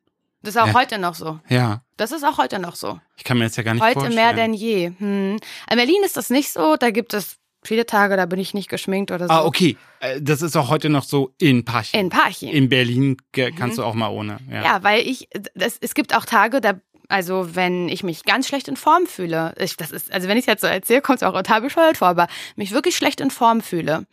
[0.46, 0.74] das ist auch ja.
[0.74, 1.40] heute noch so.
[1.48, 1.82] Ja.
[1.96, 3.00] Das ist auch heute noch so.
[3.16, 4.18] Ich kann mir das ja gar nicht heute vorstellen.
[4.18, 4.92] Heute mehr denn je.
[4.98, 5.38] Hm.
[5.70, 6.76] In Berlin ist das nicht so.
[6.76, 9.32] Da gibt es viele Tage, da bin ich nicht geschminkt oder so.
[9.32, 9.76] Ah, okay.
[10.00, 11.98] Äh, das ist auch heute noch so in Parchim.
[11.98, 12.50] In Parchim.
[12.50, 13.82] In Berlin kannst mhm.
[13.82, 14.38] du auch mal ohne.
[14.48, 16.74] Ja, ja weil ich, das, es gibt auch Tage, da
[17.08, 20.42] also wenn ich mich ganz schlecht in Form fühle, ich, das ist, also wenn ich
[20.42, 23.30] es jetzt so erzähle, kommt es auch total bescheuert vor, aber mich wirklich schlecht in
[23.30, 24.06] Form fühle,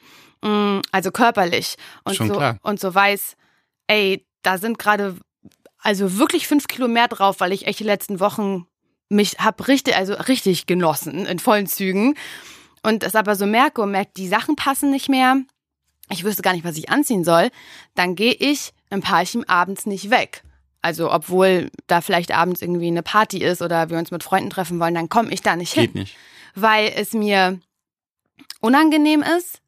[0.43, 2.57] mm, also körperlich und Schon so klar.
[2.61, 3.35] und so weiß,
[3.87, 5.15] ey, da sind gerade
[5.83, 8.65] also wirklich fünf Kilo mehr drauf, weil ich echt die letzten Wochen
[9.09, 12.15] mich hab richtig, also richtig genossen in vollen Zügen.
[12.81, 15.41] Und das aber so merke und merke, die Sachen passen nicht mehr.
[16.09, 17.49] Ich wüsste gar nicht, was ich anziehen soll.
[17.95, 20.43] Dann gehe ich ein Paarchen abends nicht weg.
[20.81, 24.79] Also obwohl da vielleicht abends irgendwie eine Party ist oder wir uns mit Freunden treffen
[24.79, 26.01] wollen, dann komme ich da nicht Geht hin.
[26.01, 26.17] nicht.
[26.55, 27.59] Weil es mir
[28.61, 29.61] unangenehm ist,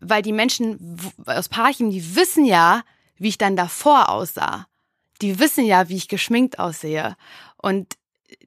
[0.00, 2.82] weil die Menschen aus Parchim, die wissen ja,
[3.16, 4.66] wie ich dann davor aussah
[5.22, 7.16] die wissen ja, wie ich geschminkt aussehe.
[7.56, 7.96] Und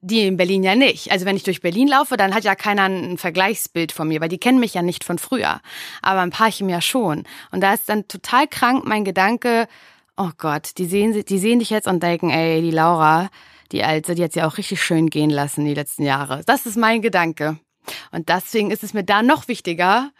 [0.00, 1.10] die in Berlin ja nicht.
[1.10, 4.28] Also wenn ich durch Berlin laufe, dann hat ja keiner ein Vergleichsbild von mir, weil
[4.28, 5.60] die kennen mich ja nicht von früher.
[6.02, 7.24] Aber ein Paarchen ja schon.
[7.50, 9.68] Und da ist dann total krank mein Gedanke,
[10.16, 13.30] oh Gott, die sehen, die sehen dich jetzt und denken, ey, die Laura,
[13.72, 16.42] die Alte, die hat sie auch richtig schön gehen lassen die letzten Jahre.
[16.46, 17.58] Das ist mein Gedanke.
[18.10, 20.10] Und deswegen ist es mir da noch wichtiger,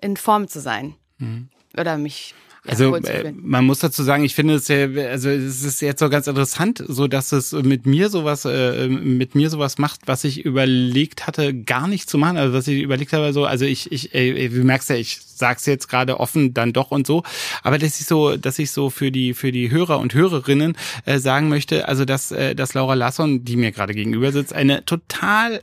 [0.00, 0.94] in Form zu sein.
[1.18, 1.48] Mhm.
[1.78, 2.34] Oder mich
[2.66, 6.08] also äh, man muss dazu sagen, ich finde es ja, also es ist jetzt so
[6.08, 10.44] ganz interessant, so dass es mit mir sowas, äh, mit mir sowas macht, was ich
[10.44, 12.38] überlegt hatte, gar nicht zu machen.
[12.38, 15.66] Also was ich überlegt habe, so, also ich, ich, ey, du merkst ja, ich sag's
[15.66, 17.22] jetzt gerade offen, dann doch und so.
[17.62, 21.18] Aber dass ich so, dass ich so für die für die Hörer und Hörerinnen äh,
[21.18, 25.60] sagen möchte, also dass äh, dass Laura Lasson, die mir gerade gegenüber sitzt, eine total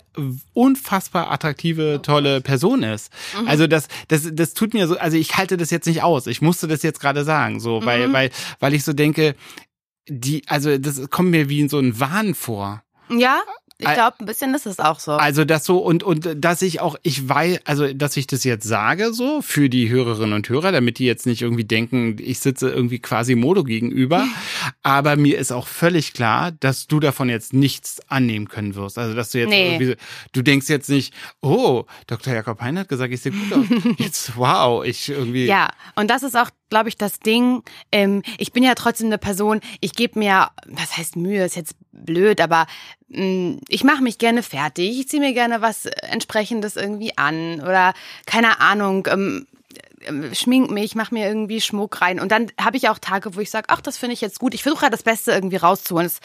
[0.53, 3.11] unfassbar attraktive, tolle Person ist.
[3.39, 3.47] Mhm.
[3.47, 6.27] Also das das das tut mir so, also ich halte das jetzt nicht aus.
[6.27, 8.13] Ich musste das jetzt gerade sagen, so, weil mhm.
[8.13, 9.35] weil weil ich so denke,
[10.07, 12.83] die also das kommt mir wie in so ein Wahn vor.
[13.09, 13.41] Ja,
[13.81, 15.13] ich glaube, ein bisschen ist es auch so.
[15.13, 18.67] Also das so und und dass ich auch ich weiß, also dass ich das jetzt
[18.67, 22.69] sage so für die Hörerinnen und Hörer, damit die jetzt nicht irgendwie denken, ich sitze
[22.69, 24.27] irgendwie quasi Modo gegenüber,
[24.83, 28.99] aber mir ist auch völlig klar, dass du davon jetzt nichts annehmen können wirst.
[28.99, 29.75] Also dass du jetzt nee.
[29.75, 29.95] irgendwie
[30.31, 32.33] du denkst jetzt nicht, oh, Dr.
[32.33, 33.65] Jakob Hein hat gesagt, ich sehe gut aus.
[33.97, 37.61] Jetzt wow, ich irgendwie Ja, und das ist auch glaube ich, das Ding.
[37.91, 41.75] Ähm, ich bin ja trotzdem eine Person, ich gebe mir, was heißt Mühe, ist jetzt
[41.91, 42.65] blöd, aber
[43.09, 44.99] mh, mm, ich mache mich gerne fertig.
[44.99, 47.93] Ich ziehe mir gerne was entsprechendes irgendwie an oder
[48.25, 49.07] keine Ahnung.
[49.11, 49.45] Ähm,
[50.07, 52.19] ähm schmink mich, mach mir irgendwie Schmuck rein.
[52.19, 54.55] Und dann habe ich auch Tage, wo ich sage, ach, das finde ich jetzt gut.
[54.55, 56.07] Ich versuche ja das Beste irgendwie rauszuholen.
[56.07, 56.19] Das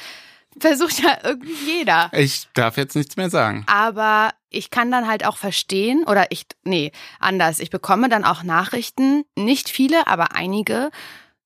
[0.59, 2.11] versucht ja irgendwie jeder.
[2.13, 3.65] Ich darf jetzt nichts mehr sagen.
[3.67, 7.59] Aber ich kann dann halt auch verstehen, oder ich, nee, anders.
[7.59, 10.91] Ich bekomme dann auch Nachrichten, nicht viele, aber einige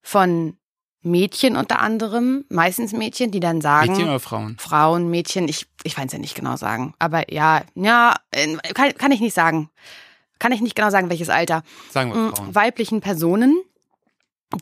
[0.03, 0.57] von
[1.03, 3.93] Mädchen unter anderem, meistens Mädchen, die dann sagen.
[3.93, 4.57] Mädchen oder Frauen?
[4.59, 6.95] Frauen, Mädchen, ich, ich kann es ja nicht genau sagen.
[6.99, 8.15] Aber ja, ja,
[8.75, 9.71] kann, kann ich nicht sagen.
[10.39, 11.63] Kann ich nicht genau sagen, welches Alter.
[11.91, 12.55] Sagen wir mm, Frauen.
[12.55, 13.61] Weiblichen Personen,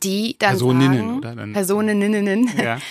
[0.03, 1.35] die dann Personinnen, sagen, oder?
[1.35, 2.49] Dann, Personinnen.
[2.57, 2.79] Ja.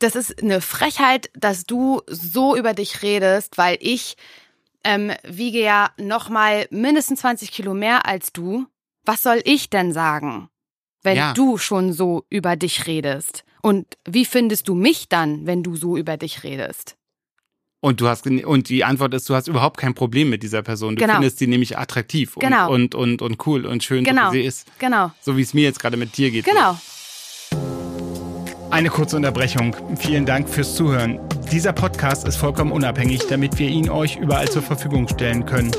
[0.00, 4.16] Das ist eine Frechheit, dass du so über dich redest, weil ich
[4.82, 8.66] ähm, wiege ja noch mal mindestens 20 Kilo mehr als du.
[9.04, 10.50] Was soll ich denn sagen?
[11.02, 11.32] wenn ja.
[11.32, 13.44] du schon so über dich redest?
[13.62, 16.96] Und wie findest du mich dann, wenn du so über dich redest?
[17.82, 20.96] Und du hast und die Antwort ist, du hast überhaupt kein Problem mit dieser Person.
[20.96, 21.14] Du genau.
[21.14, 22.70] findest sie nämlich attraktiv und, genau.
[22.70, 24.28] und, und, und cool und schön, genau.
[24.28, 24.66] so wie sie ist.
[24.78, 25.12] Genau.
[25.22, 26.44] So wie es mir jetzt gerade mit dir geht.
[26.44, 26.78] Genau.
[28.70, 29.74] Eine kurze Unterbrechung.
[29.96, 31.18] Vielen Dank fürs Zuhören.
[31.50, 35.72] Dieser Podcast ist vollkommen unabhängig, damit wir ihn euch überall zur Verfügung stellen können.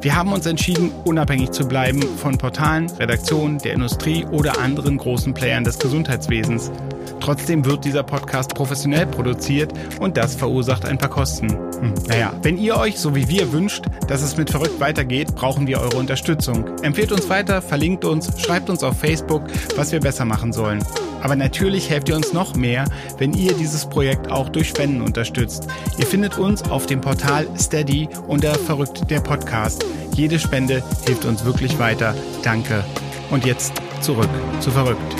[0.00, 5.34] Wir haben uns entschieden, unabhängig zu bleiben von Portalen, Redaktionen, der Industrie oder anderen großen
[5.34, 6.70] Playern des Gesundheitswesens.
[7.18, 11.48] Trotzdem wird dieser Podcast professionell produziert und das verursacht ein paar Kosten.
[11.48, 15.66] Hm, naja, wenn ihr euch, so wie wir, wünscht, dass es mit verrückt weitergeht, brauchen
[15.66, 16.66] wir eure Unterstützung.
[16.82, 19.42] Empfehlt uns weiter, verlinkt uns, schreibt uns auf Facebook,
[19.74, 20.84] was wir besser machen sollen.
[21.22, 22.84] Aber natürlich helft ihr uns noch mehr,
[23.18, 25.15] wenn ihr dieses Projekt auch durch Spenden unterstützt.
[25.16, 29.84] Ihr findet uns auf dem Portal Steady unter Verrückt der Podcast.
[30.14, 32.14] Jede Spende hilft uns wirklich weiter.
[32.42, 32.84] Danke.
[33.30, 34.28] Und jetzt zurück
[34.60, 35.16] zu Verrückt.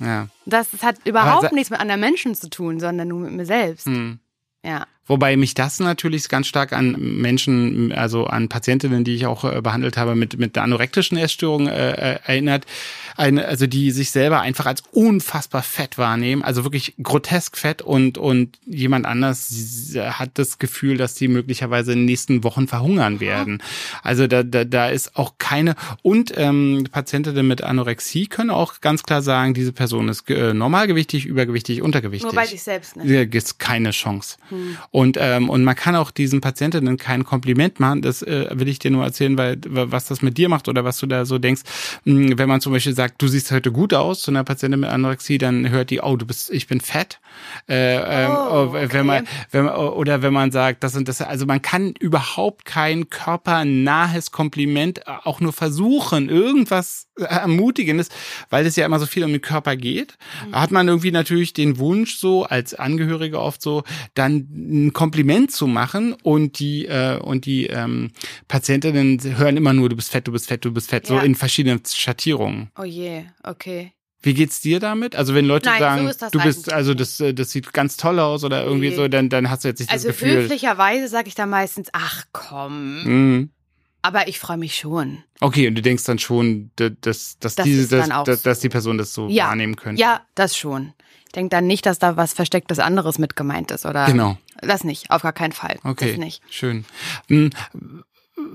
[0.00, 0.26] Ja.
[0.46, 3.86] Das, das hat überhaupt nichts mit anderen Menschen zu tun, sondern nur mit mir selbst.
[3.86, 4.18] Hm.
[4.64, 4.86] Ja.
[5.08, 9.60] Wobei mich das natürlich ganz stark an Menschen, also an Patientinnen, die ich auch äh,
[9.60, 12.66] behandelt habe, mit, mit einer anorektischen Essstörung äh, äh erinnert.
[13.16, 18.16] Eine, also die sich selber einfach als unfassbar fett wahrnehmen, also wirklich grotesk fett und,
[18.16, 23.60] und jemand anders hat das Gefühl, dass die möglicherweise in den nächsten Wochen verhungern werden.
[24.04, 29.02] Also da, da, da ist auch keine, und ähm, Patientinnen mit Anorexie können auch ganz
[29.02, 32.24] klar sagen, diese Person ist äh, normalgewichtig, übergewichtig, untergewichtig.
[32.24, 33.10] Nur bei sich selbst nicht.
[33.10, 34.36] Da gibt keine Chance.
[34.50, 34.76] Hm.
[34.98, 38.02] Und, ähm, und man kann auch diesen Patientinnen kein Kompliment machen.
[38.02, 40.98] Das äh, will ich dir nur erzählen, weil was das mit dir macht oder was
[40.98, 41.62] du da so denkst.
[42.04, 44.90] Hm, wenn man zum Beispiel sagt, du siehst heute gut aus zu einer Patientin mit
[44.90, 47.20] Anorexie, dann hört die, oh, du bist, ich bin fett.
[47.68, 48.88] Äh, ähm, oh, okay.
[48.90, 52.64] wenn man, wenn man, oder wenn man sagt, das und das, also man kann überhaupt
[52.64, 58.08] kein körpernahes Kompliment äh, auch nur versuchen, irgendwas Ermutigendes,
[58.50, 60.54] weil es ja immer so viel um den Körper geht, mhm.
[60.54, 65.66] hat man irgendwie natürlich den Wunsch so als Angehörige oft so dann ein Kompliment zu
[65.66, 68.10] machen und die äh, und die ähm,
[68.48, 71.18] Patientinnen hören immer nur du bist fett, du bist fett, du bist fett, ja.
[71.18, 72.70] so in verschiedenen Schattierungen.
[72.78, 73.92] Oh je, okay.
[74.20, 75.14] Wie geht's dir damit?
[75.14, 78.18] Also wenn Leute Nein, sagen, so du bist, also das, äh, das sieht ganz toll
[78.18, 78.96] aus oder irgendwie nee.
[78.96, 80.30] so, dann, dann hast du jetzt nicht also das Gefühl.
[80.30, 83.04] Also höflicherweise sage ich da meistens, ach komm.
[83.04, 83.50] Mhm.
[84.02, 85.24] Aber ich freue mich schon.
[85.40, 88.68] Okay, und du denkst dann schon, da- dass, dass, Das diese, dass, dass, dass die
[88.68, 89.48] Person das so Ja.
[89.48, 90.00] wahrnehmen könnte.
[90.00, 90.92] Ja, das schon.
[91.26, 94.06] Ich denke dann nicht, dass da was Verstecktes anderes mit gemeint ist, oder?
[94.06, 94.38] Genau.
[94.62, 95.78] Das nicht, auf gar keinen Fall.
[95.84, 96.42] Okay, Das nicht.
[96.48, 96.84] schön.
[97.28, 97.50] Hm,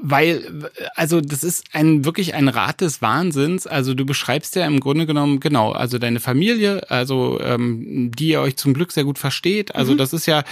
[0.01, 3.67] Weil, also das ist ein wirklich ein Rat des Wahnsinns.
[3.67, 8.39] Also du beschreibst ja im Grunde genommen, genau, also deine Familie, also ähm, die ihr
[8.41, 9.75] euch zum Glück sehr gut versteht.
[9.75, 10.43] Also das ist ja,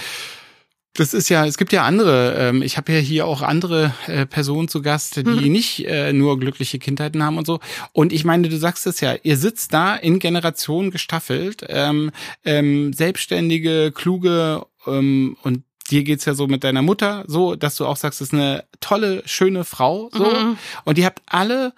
[0.94, 4.26] das ist ja, es gibt ja andere, ähm, ich habe ja hier auch andere äh,
[4.26, 7.60] Personen zu Gast, die nicht äh, nur glückliche Kindheiten haben und so.
[7.92, 12.10] Und ich meine, du sagst es ja, ihr sitzt da in Generationen gestaffelt, ähm,
[12.44, 17.86] ähm, selbstständige, kluge ähm, und dir geht's ja so mit deiner Mutter so, dass du
[17.86, 20.24] auch sagst, es ist eine tolle, schöne Frau so.
[20.24, 20.58] Mhm.
[20.84, 21.72] Und ihr habt alle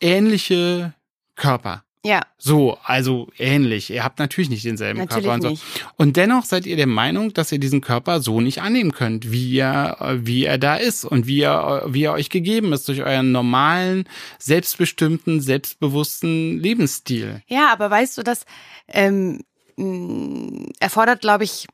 [0.00, 0.94] ähnliche
[1.36, 1.85] Körper.
[2.06, 3.90] Ja, So, also ähnlich.
[3.90, 5.48] Ihr habt natürlich nicht denselben Natürlich Körper und so.
[5.50, 5.64] nicht.
[5.96, 9.58] Und dennoch seid ihr der Meinung, dass ihr diesen Körper so nicht annehmen könnt, wie
[9.58, 13.02] er, äh, wie er da ist und wie er, wie er euch gegeben ist durch
[13.02, 17.42] euren normalen, selbstbestimmten, selbstbewussten Lebensstil.
[17.48, 18.44] ja, aber weißt du, das
[18.88, 19.40] ähm,
[19.76, 21.66] mh, erfordert, glaube ich,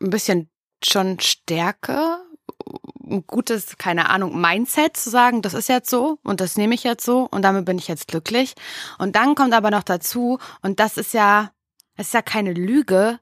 [0.00, 0.48] ein bisschen
[0.84, 2.18] schon Stärke,
[3.08, 6.84] ein gutes, keine Ahnung, Mindset zu sagen, das ist jetzt so und das nehme ich
[6.84, 8.54] jetzt so und damit bin ich jetzt glücklich.
[8.98, 11.50] Und dann kommt aber noch dazu, und das ist ja,
[11.96, 13.18] das ist ja keine Lüge.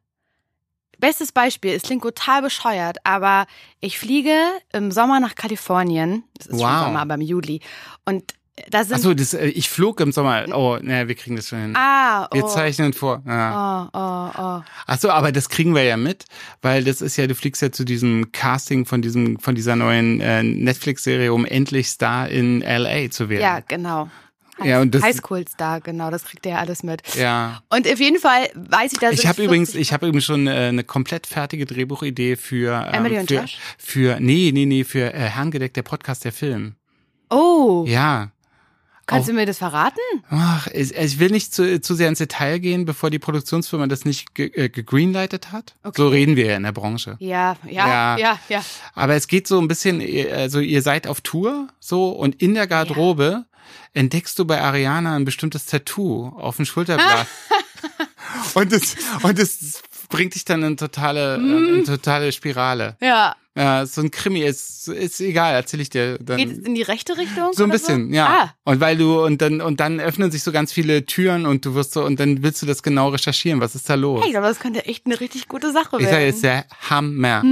[0.99, 3.47] Bestes Beispiel, es klingt total bescheuert, aber
[3.81, 4.37] ich fliege
[4.73, 6.25] im Sommer nach Kalifornien.
[6.37, 6.85] Das ist schon Wow.
[6.87, 7.61] Sommer, aber im Juli.
[8.05, 8.35] Und
[8.71, 8.95] da sind.
[8.97, 10.45] Achso, das, äh, ich flog im Sommer.
[10.55, 11.77] Oh, naja, wir kriegen das schon hin.
[11.77, 12.35] ah, oh.
[12.35, 13.23] Wir zeichnen vor.
[13.27, 13.89] Ja.
[13.93, 14.63] Oh, oh, oh.
[14.87, 16.25] Ach so, aber das kriegen wir ja mit,
[16.63, 20.21] weil das ist ja, du fliegst ja zu diesem Casting von diesem, von dieser neuen
[20.21, 23.43] äh, Netflix-Serie, um endlich Star in LA zu werden.
[23.43, 24.09] Ja, genau.
[24.65, 27.03] Ja, und das- Highschool-Star, genau, das kriegt ihr ja alles mit.
[27.15, 27.63] Ja.
[27.71, 30.51] Und auf jeden Fall weiß ich, dass Ich habe übrigens, ich habe übrigens schon äh,
[30.51, 33.57] eine komplett fertige Drehbuchidee für Emily ähm, und für, Josh?
[33.79, 36.75] für nee, nee, nee, für äh, Herrengedeck der Podcast der Film.
[37.31, 38.33] Oh, Ja.
[39.09, 39.99] Kannst Auch- du mir das verraten?
[40.31, 44.05] Ach, ich, ich will nicht zu, zu sehr ins Detail gehen, bevor die Produktionsfirma das
[44.05, 45.75] nicht ge, äh, gegreenlightet hat.
[45.83, 46.01] Okay.
[46.01, 47.17] So reden wir ja in der Branche.
[47.19, 48.17] Ja, ja, Ja.
[48.19, 48.65] ja, ja.
[48.95, 50.01] Aber es geht so ein bisschen,
[50.33, 53.45] also ihr seid auf Tour so und in der Garderobe
[53.95, 57.27] entdeckst du bei Ariana ein bestimmtes Tattoo auf dem Schulterblatt.
[58.55, 59.39] und das und
[60.09, 62.97] bringt dich dann in totale äh, in totale Spirale.
[63.01, 63.35] Ja.
[63.59, 66.37] Ja, so ein Krimi ist ist egal, erzähl ich dir dann.
[66.39, 67.53] Geht es in die rechte Richtung?
[67.53, 68.15] so ein bisschen, so?
[68.15, 68.27] ja.
[68.45, 71.65] Ah, Und weil du und dann und dann öffnen sich so ganz viele Türen und
[71.67, 73.61] du wirst so und dann willst du das genau recherchieren.
[73.61, 74.25] Was ist da los?
[74.25, 76.29] hey, aber das könnte echt eine richtig gute Sache Ich sage, werden.
[76.35, 77.43] ist der Hammer.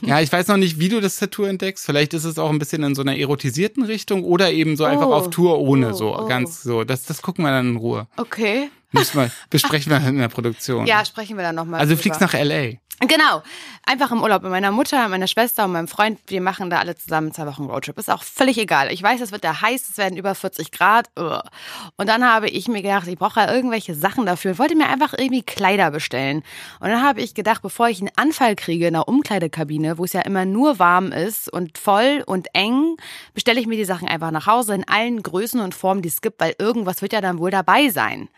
[0.00, 1.84] Ja, ich weiß noch nicht, wie du das Tattoo entdeckst.
[1.84, 5.06] Vielleicht ist es auch ein bisschen in so einer erotisierten Richtung oder eben so einfach
[5.08, 5.12] Oh.
[5.14, 6.26] auf Tour ohne, Oh, so oh.
[6.26, 6.84] ganz so.
[6.84, 8.06] Das, das gucken wir dann in Ruhe.
[8.16, 8.70] Okay.
[8.92, 10.86] Müssen wir, besprechen wir in der Produktion.
[10.86, 11.80] Ja, sprechen wir dann nochmal.
[11.80, 12.72] also du fliegst nach LA.
[13.08, 13.42] Genau.
[13.84, 16.20] Einfach im Urlaub mit meiner Mutter, meiner Schwester und meinem Freund.
[16.28, 17.98] Wir machen da alle zusammen zwei Wochen Roadtrip.
[17.98, 18.92] Ist auch völlig egal.
[18.92, 21.10] Ich weiß, es wird da heiß, es werden über 40 Grad.
[21.16, 24.52] Und dann habe ich mir gedacht, ich brauche ja irgendwelche Sachen dafür.
[24.52, 26.44] Ich wollte mir einfach irgendwie Kleider bestellen.
[26.78, 30.12] Und dann habe ich gedacht, bevor ich einen Anfall kriege in der Umkleidekabine, wo es
[30.12, 32.96] ja immer nur warm ist und voll und eng,
[33.34, 36.20] bestelle ich mir die Sachen einfach nach Hause in allen Größen und Formen, die es
[36.20, 38.28] gibt, weil irgendwas wird ja dann wohl dabei sein.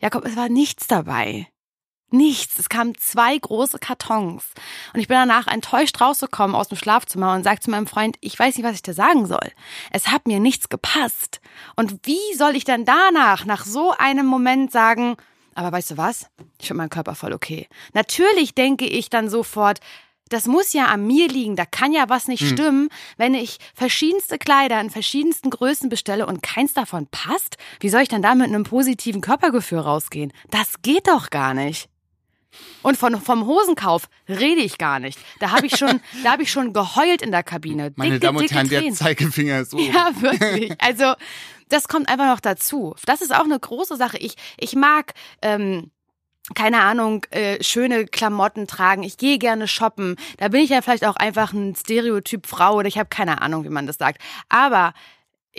[0.00, 1.48] Jakob, es war nichts dabei.
[2.10, 2.58] Nichts.
[2.58, 4.44] Es kamen zwei große Kartons.
[4.94, 8.38] Und ich bin danach enttäuscht rausgekommen aus dem Schlafzimmer und sagte zu meinem Freund, ich
[8.38, 9.52] weiß nicht, was ich dir sagen soll.
[9.90, 11.40] Es hat mir nichts gepasst.
[11.76, 15.16] Und wie soll ich dann danach, nach so einem Moment sagen,
[15.54, 16.30] aber weißt du was?
[16.60, 17.68] Ich finde meinen Körper voll okay.
[17.92, 19.80] Natürlich denke ich dann sofort,
[20.28, 24.38] das muss ja an mir liegen, da kann ja was nicht stimmen, wenn ich verschiedenste
[24.38, 27.56] Kleider in verschiedensten Größen bestelle und keins davon passt.
[27.80, 30.32] Wie soll ich dann da mit einem positiven Körpergefühl rausgehen?
[30.50, 31.88] Das geht doch gar nicht.
[32.82, 35.18] Und von, vom Hosenkauf rede ich gar nicht.
[35.40, 37.92] Da habe ich schon, da habe ich schon geheult in der Kabine.
[37.96, 38.92] Meine Dicke, Damen und Herren, der.
[38.92, 39.84] Zeigefinger ist oben.
[39.84, 40.72] Ja, wirklich.
[40.78, 41.14] Also,
[41.68, 42.94] das kommt einfach noch dazu.
[43.04, 44.16] Das ist auch eine große Sache.
[44.18, 45.90] Ich, ich mag, ähm,
[46.54, 49.02] keine Ahnung, äh, schöne Klamotten tragen.
[49.02, 50.16] Ich gehe gerne shoppen.
[50.38, 53.64] Da bin ich ja vielleicht auch einfach ein Stereotyp Frau oder ich habe keine Ahnung,
[53.64, 54.20] wie man das sagt.
[54.48, 54.94] Aber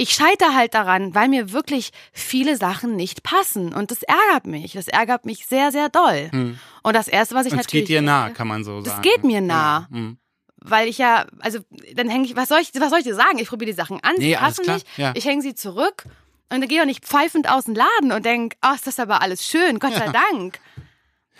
[0.01, 3.73] ich scheitere halt daran, weil mir wirklich viele Sachen nicht passen.
[3.73, 4.73] Und das ärgert mich.
[4.73, 6.55] Das ärgert mich sehr, sehr doll.
[6.83, 7.87] Und das Erste, was ich Und natürlich...
[7.87, 9.01] geht dir nah, denke- kann man so Das sagen.
[9.01, 9.87] geht mir nah.
[9.91, 9.97] Ja.
[9.97, 10.17] hm.
[10.61, 11.59] weil ich ja, also
[11.95, 13.39] dann hänge ich, was soll ich, was soll ich dir sagen?
[13.39, 15.11] Ich probiere die Sachen an, sie Nee, passen nicht, ja.
[15.15, 16.03] ich hänge sie zurück
[16.51, 18.99] und dann gehe ich auch nicht pfeifend aus dem Laden und denk, ach, ist das
[18.99, 20.59] aber alles schön, Gott sei Dank.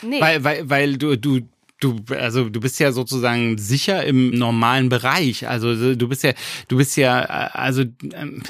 [0.01, 0.21] Nee.
[0.21, 1.41] Weil, weil, weil du, du,
[1.79, 5.47] du, also du bist ja sozusagen sicher im normalen Bereich.
[5.47, 6.33] Also du bist ja,
[6.67, 8.43] du bist ja, äh, also ähm,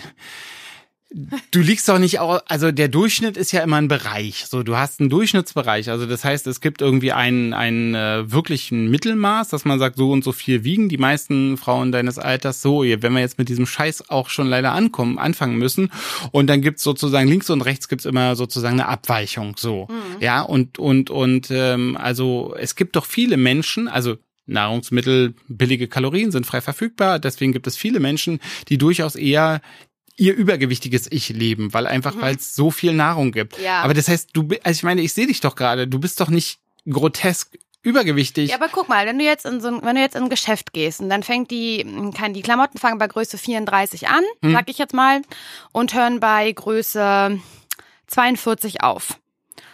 [1.11, 4.45] du liegst doch nicht auch, also der Durchschnitt ist ja immer ein Bereich.
[4.45, 5.89] So, du hast einen Durchschnittsbereich.
[5.89, 10.11] Also das heißt, es gibt irgendwie einen, einen äh, wirklichen Mittelmaß, dass man sagt, so
[10.11, 13.65] und so viel wiegen die meisten Frauen deines Alters so, wenn wir jetzt mit diesem
[13.65, 15.91] Scheiß auch schon leider ankommen, anfangen müssen.
[16.31, 19.55] Und dann gibt's sozusagen links und rechts gibt's immer sozusagen eine Abweichung.
[19.57, 19.87] So.
[19.89, 20.21] Mhm.
[20.21, 24.17] Ja, und, und, und ähm, also es gibt doch viele Menschen, also
[24.49, 27.19] Nahrungsmittel, billige Kalorien sind frei verfügbar.
[27.19, 29.61] Deswegen gibt es viele Menschen, die durchaus eher
[30.19, 32.21] ihr übergewichtiges Ich leben, weil einfach, mhm.
[32.21, 33.57] weil es so viel Nahrung gibt.
[33.59, 33.81] Ja.
[33.81, 36.29] Aber das heißt, du, also ich meine, ich sehe dich doch gerade, du bist doch
[36.29, 38.49] nicht grotesk übergewichtig.
[38.49, 40.29] Ja, aber guck mal, wenn du jetzt in so ein, wenn du jetzt in ein
[40.29, 44.51] Geschäft gehst und dann fängt die, kann die Klamotten fangen bei Größe 34 an, hm.
[44.51, 45.21] sag ich jetzt mal,
[45.71, 47.39] und hören bei Größe
[48.07, 49.17] 42 auf.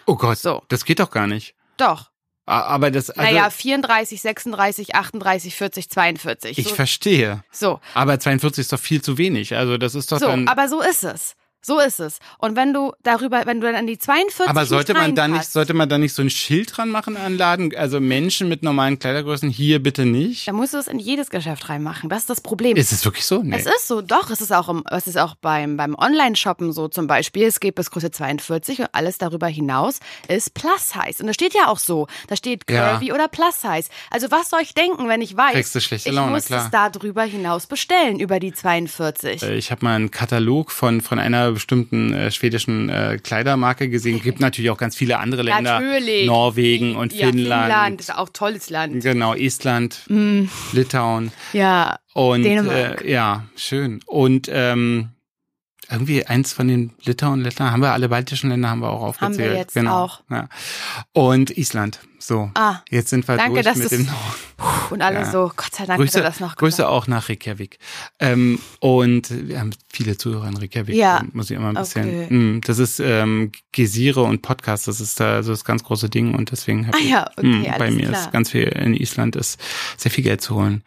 [0.06, 0.62] Oh Gott, so.
[0.68, 1.56] das geht doch gar nicht.
[1.78, 2.12] Doch.
[2.46, 3.10] Aber das.
[3.10, 6.58] Also, naja, 34, 36, 38, 40, 42.
[6.60, 6.76] Ich so.
[6.76, 7.44] verstehe.
[7.52, 7.80] So.
[7.94, 9.56] Aber 42 ist doch viel zu wenig.
[9.56, 10.48] Also das ist doch so, dann.
[10.48, 11.36] Aber so ist es.
[11.66, 12.20] So ist es.
[12.38, 15.46] Und wenn du darüber, wenn du dann an die 42 Aber sollte man da nicht,
[15.46, 17.76] sollte man da nicht so ein Schild dran machen an Laden?
[17.76, 20.48] Also Menschen mit normalen Kleidergrößen hier bitte nicht?
[20.48, 22.08] Da musst du es in jedes Geschäft reinmachen.
[22.08, 22.78] Das ist das Problem.
[22.78, 23.42] Ist es wirklich so?
[23.42, 23.56] Nee.
[23.58, 24.30] Es ist so, doch.
[24.30, 27.48] Es ist auch, im, es ist auch beim, beim Online-Shoppen so zum Beispiel.
[27.48, 29.98] Es geht bis Größe 42 und alles darüber hinaus
[30.28, 31.24] ist Plus Size.
[31.24, 32.06] Und da steht ja auch so.
[32.28, 33.16] Da steht Curvy ja.
[33.16, 33.90] oder Plus Size.
[34.12, 36.66] Also was soll ich denken, wenn ich weiß, ich Laune, muss klar.
[36.66, 39.42] es da drüber hinaus bestellen, über die 42.
[39.42, 44.22] Äh, ich habe mal einen Katalog von, von einer bestimmten äh, schwedischen äh, Kleidermarke gesehen.
[44.22, 45.80] Gibt natürlich auch ganz viele andere Länder.
[45.80, 46.28] Natürlich.
[46.28, 47.64] Norwegen und ja, Finnland.
[47.64, 49.02] Finnland ist auch tolles Land.
[49.02, 50.44] Genau, Estland, mm.
[50.74, 51.32] Litauen.
[51.54, 51.98] Ja.
[52.14, 53.04] Und Dänemark.
[53.04, 54.00] Äh, ja, schön.
[54.06, 55.10] Und ähm,
[55.90, 59.40] irgendwie eins von den Litauen, Lettland, haben wir alle baltischen Länder haben wir auch aufgezählt.
[59.40, 60.04] Haben wir jetzt genau.
[60.04, 60.22] auch.
[60.30, 60.48] Ja.
[61.14, 62.00] Und Island.
[62.18, 62.50] So.
[62.56, 64.10] Ah, jetzt sind wir danke, durch mit dem
[64.90, 65.32] Und alle ja.
[65.32, 66.56] so, Gott sei Dank Grüße, hat er das noch.
[66.56, 67.78] Grüße auch nach Reykjavik.
[68.20, 70.96] Ähm, und wir haben viele Zuhörer in Reykjavik.
[70.96, 71.24] Ja.
[71.34, 72.08] Muss ich immer ein bisschen.
[72.08, 72.34] Okay.
[72.34, 76.34] Mh, das ist ähm, Gesire und Podcast, das ist da so das ganz große Ding
[76.34, 78.22] und deswegen habe ah, ich ja, okay, mh, bei alles mir klar.
[78.22, 79.60] ist ganz viel in Island ist
[79.98, 80.84] sehr viel Geld zu holen.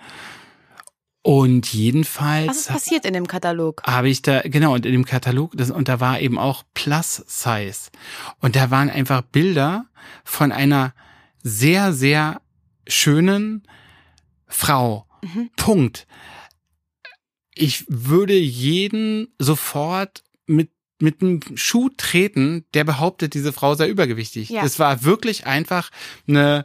[1.29, 2.49] Und jedenfalls.
[2.49, 3.83] Was ist passiert in dem Katalog?
[3.83, 7.23] Habe ich da, genau, und in dem Katalog, das, und da war eben auch Plus
[7.27, 7.91] Size.
[8.41, 9.85] Und da waren einfach Bilder
[10.25, 10.95] von einer
[11.43, 12.41] sehr, sehr
[12.87, 13.63] schönen
[14.47, 15.07] Frau.
[15.21, 15.51] Mhm.
[15.55, 16.07] Punkt.
[17.55, 24.49] Ich würde jeden sofort mit mit einem Schuh treten, der behauptet, diese Frau sei übergewichtig.
[24.49, 24.63] Ja.
[24.63, 25.91] Das war wirklich einfach
[26.27, 26.65] eine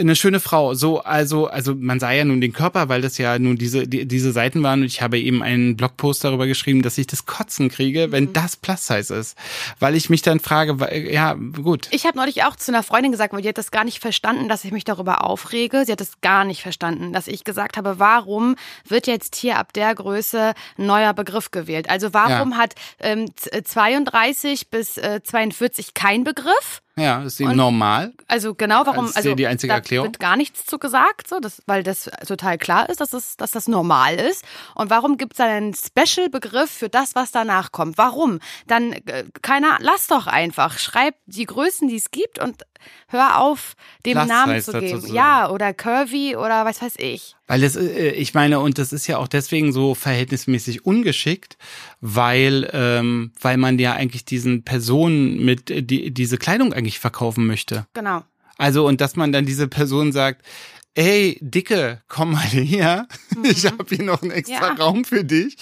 [0.00, 0.74] eine schöne Frau.
[0.74, 4.06] So, also, also man sah ja nun den Körper, weil das ja nun diese, die,
[4.06, 7.68] diese Seiten waren und ich habe eben einen Blogpost darüber geschrieben, dass ich das Kotzen
[7.68, 8.32] kriege, wenn Mhm.
[8.32, 9.36] das Plus Size ist.
[9.78, 10.76] Weil ich mich dann frage,
[11.12, 11.88] ja, gut.
[11.90, 14.48] Ich habe neulich auch zu einer Freundin gesagt, weil die hat das gar nicht verstanden,
[14.48, 15.84] dass ich mich darüber aufrege.
[15.84, 18.56] Sie hat es gar nicht verstanden, dass ich gesagt habe, warum
[18.88, 21.88] wird jetzt hier ab der Größe ein neuer Begriff gewählt?
[21.90, 26.82] Also warum hat ähm, z- 32 bis äh, 42 kein Begriff?
[27.00, 28.12] Ja, ist eben Und- normal.
[28.28, 29.06] Also genau, warum?
[29.06, 30.06] Das ist also die einzige da Erklärung.
[30.08, 33.50] wird gar nichts zu gesagt, so, das, weil das total klar ist, dass das, dass
[33.52, 34.44] das normal ist.
[34.74, 37.98] Und warum gibt es einen Special-Begriff für das, was danach kommt?
[37.98, 38.40] Warum?
[38.66, 42.62] Dann äh, keiner, lass doch einfach, schreib die Größen, die es gibt und
[43.08, 43.74] hör auf,
[44.06, 44.88] dem Plus Namen zu geben.
[44.88, 45.14] zu sagen.
[45.14, 47.36] Ja, oder Curvy oder was weiß ich.
[47.46, 51.58] Weil das, äh, ich meine, und das ist ja auch deswegen so verhältnismäßig ungeschickt,
[52.00, 57.46] weil, ähm, weil man ja eigentlich diesen Personen mit äh, die, diese Kleidung eigentlich verkaufen
[57.46, 57.86] möchte.
[57.94, 58.22] Genau.
[58.58, 60.44] Also und dass man dann diese Person sagt,
[60.94, 63.06] ey, Dicke, komm mal her.
[63.44, 64.78] Ich habe hier noch einen extra Mhm.
[64.78, 64.84] Ja.
[64.84, 65.56] Raum für dich.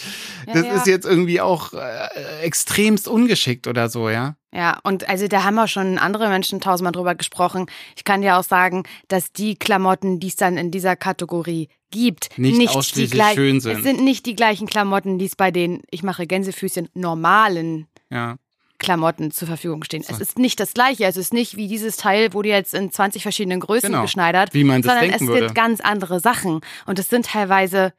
[0.46, 0.74] Ja, Das ja.
[0.74, 4.36] ist jetzt irgendwie auch äh, extremst ungeschickt oder so, ja.
[4.52, 7.66] Ja, und also da haben wir schon andere Menschen tausendmal drüber gesprochen.
[7.96, 12.30] Ich kann dir auch sagen, dass die Klamotten, die es dann in dieser Kategorie gibt,
[12.38, 13.76] Nicht ausschließlich die gleich- schön sind.
[13.78, 18.36] Es sind nicht die gleichen Klamotten, die es bei den, ich mache Gänsefüßchen, normalen Ja.
[18.78, 20.04] Klamotten zur Verfügung stehen.
[20.08, 21.04] Es ist nicht das gleiche.
[21.04, 24.02] Es ist nicht wie dieses Teil, wurde jetzt in 20 verschiedenen Größen Genau.
[24.02, 25.46] geschneidert, Wie man das sondern denken es würde.
[25.48, 26.60] sind ganz andere Sachen.
[26.86, 27.92] Und es sind teilweise,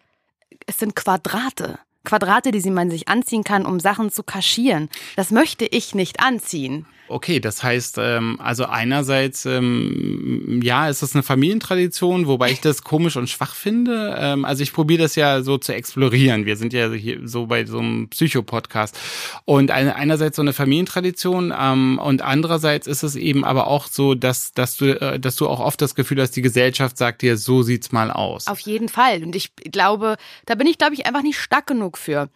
[0.66, 1.80] es sind Quadrate.
[2.06, 4.90] Quadrate, die man sich anziehen kann, um Sachen zu kaschieren.
[5.16, 6.86] Das möchte ich nicht anziehen.
[7.10, 12.84] Okay, das heißt, ähm, also einerseits, ähm, ja, ist das eine Familientradition, wobei ich das
[12.84, 14.16] komisch und schwach finde.
[14.18, 16.46] Ähm, also ich probiere das ja so zu explorieren.
[16.46, 18.98] Wir sind ja hier so bei so einem Psycho-Podcast.
[19.46, 24.14] Und eine, einerseits so eine Familientradition ähm, und andererseits ist es eben aber auch so,
[24.14, 27.38] dass, dass, du, äh, dass du auch oft das Gefühl hast, die Gesellschaft sagt dir,
[27.38, 28.48] so sieht's mal aus.
[28.48, 29.24] Auf jeden Fall.
[29.24, 32.30] Und ich glaube, da bin ich, glaube ich, einfach nicht stark genug für.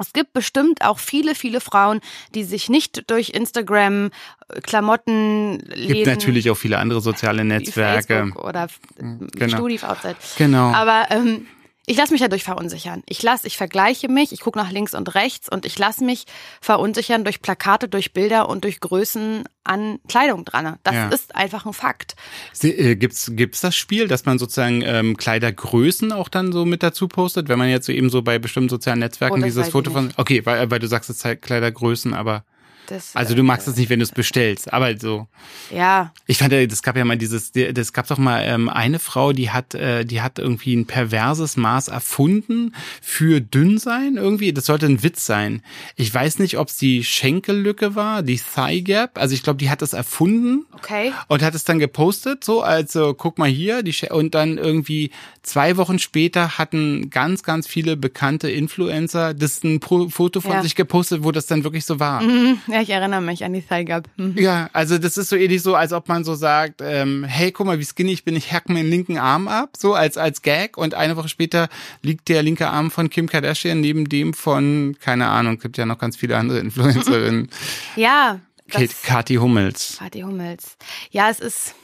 [0.00, 2.00] Es gibt bestimmt auch viele, viele Frauen,
[2.34, 4.10] die sich nicht durch Instagram,
[4.48, 8.14] äh, Klamotten, gibt Läden, natürlich auch viele andere soziale Netzwerke.
[8.14, 8.68] Facebook oder
[8.98, 9.56] genau.
[9.56, 10.36] StudiVZ.
[10.36, 10.72] Genau.
[10.72, 11.46] Aber ähm,
[11.86, 13.02] Ich lasse mich dadurch verunsichern.
[13.06, 16.24] Ich lasse, ich vergleiche mich, ich gucke nach links und rechts und ich lasse mich
[16.62, 20.78] verunsichern durch Plakate, durch Bilder und durch Größen an Kleidung dran.
[20.82, 21.08] Das Ja.
[21.08, 22.16] ist einfach ein Fakt.
[22.52, 26.82] Sie- äh, Gibt's gibt's das Spiel, dass man sozusagen ähm, Kleidergrößen auch dann so mit
[26.82, 29.90] dazu postet, wenn man jetzt so eben so bei bestimmten sozialen Netzwerken Oh, dieses Foto
[29.90, 32.44] von okay, weil, weil du sagst es halt Kleidergrößen, aber
[32.86, 35.26] Das, also du magst es nicht, wenn du es bestellst, aber so
[35.70, 38.98] Ja, Ich fand, äh, das gab ja mal dieses, das gab doch mal ähm, eine
[38.98, 44.52] Frau, die hat, äh, die hat irgendwie ein perverses Maß erfunden für dünn sein irgendwie.
[44.52, 45.62] Das sollte ein Witz sein.
[45.96, 49.18] Ich weiß nicht, ob es die Schenkellücke war, die Thigh Gap.
[49.18, 51.12] Also ich glaube, die hat das erfunden okay.
[51.28, 55.10] und hat es dann gepostet, so also guck mal hier, die Sch und dann irgendwie
[55.42, 60.62] zwei Wochen später hatten ganz, ganz viele bekannte Influencer das ein Foto von Ja.
[60.62, 62.22] sich gepostet, wo das dann wirklich so war.
[62.22, 62.58] Mhm.
[62.74, 64.08] Ja, ich erinnere mich an die Thigh Gap.
[64.16, 64.36] Mhm.
[64.36, 67.66] Ja, also das ist so ähnlich so, als ob man so sagt, ähm, hey, guck
[67.66, 70.42] mal, wie skinny ich bin, ich hack mir den linken Arm ab, so als als
[70.42, 71.68] Gag und eine Woche später
[72.02, 75.98] liegt der linke Arm von Kim Kardashian neben dem von, keine Ahnung, gibt ja noch
[75.98, 77.48] ganz viele andere Influencerinnen,
[77.96, 79.98] Ja, Kate, das Kathi Hummels.
[79.98, 80.76] Party Hummels.
[81.12, 81.74] Ja, es ist.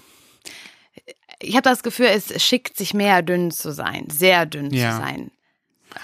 [1.42, 4.90] Ich habe das Gefühl, es schickt sich mehr, dünn zu sein, sehr dünn Ja.
[4.90, 5.30] zu sein.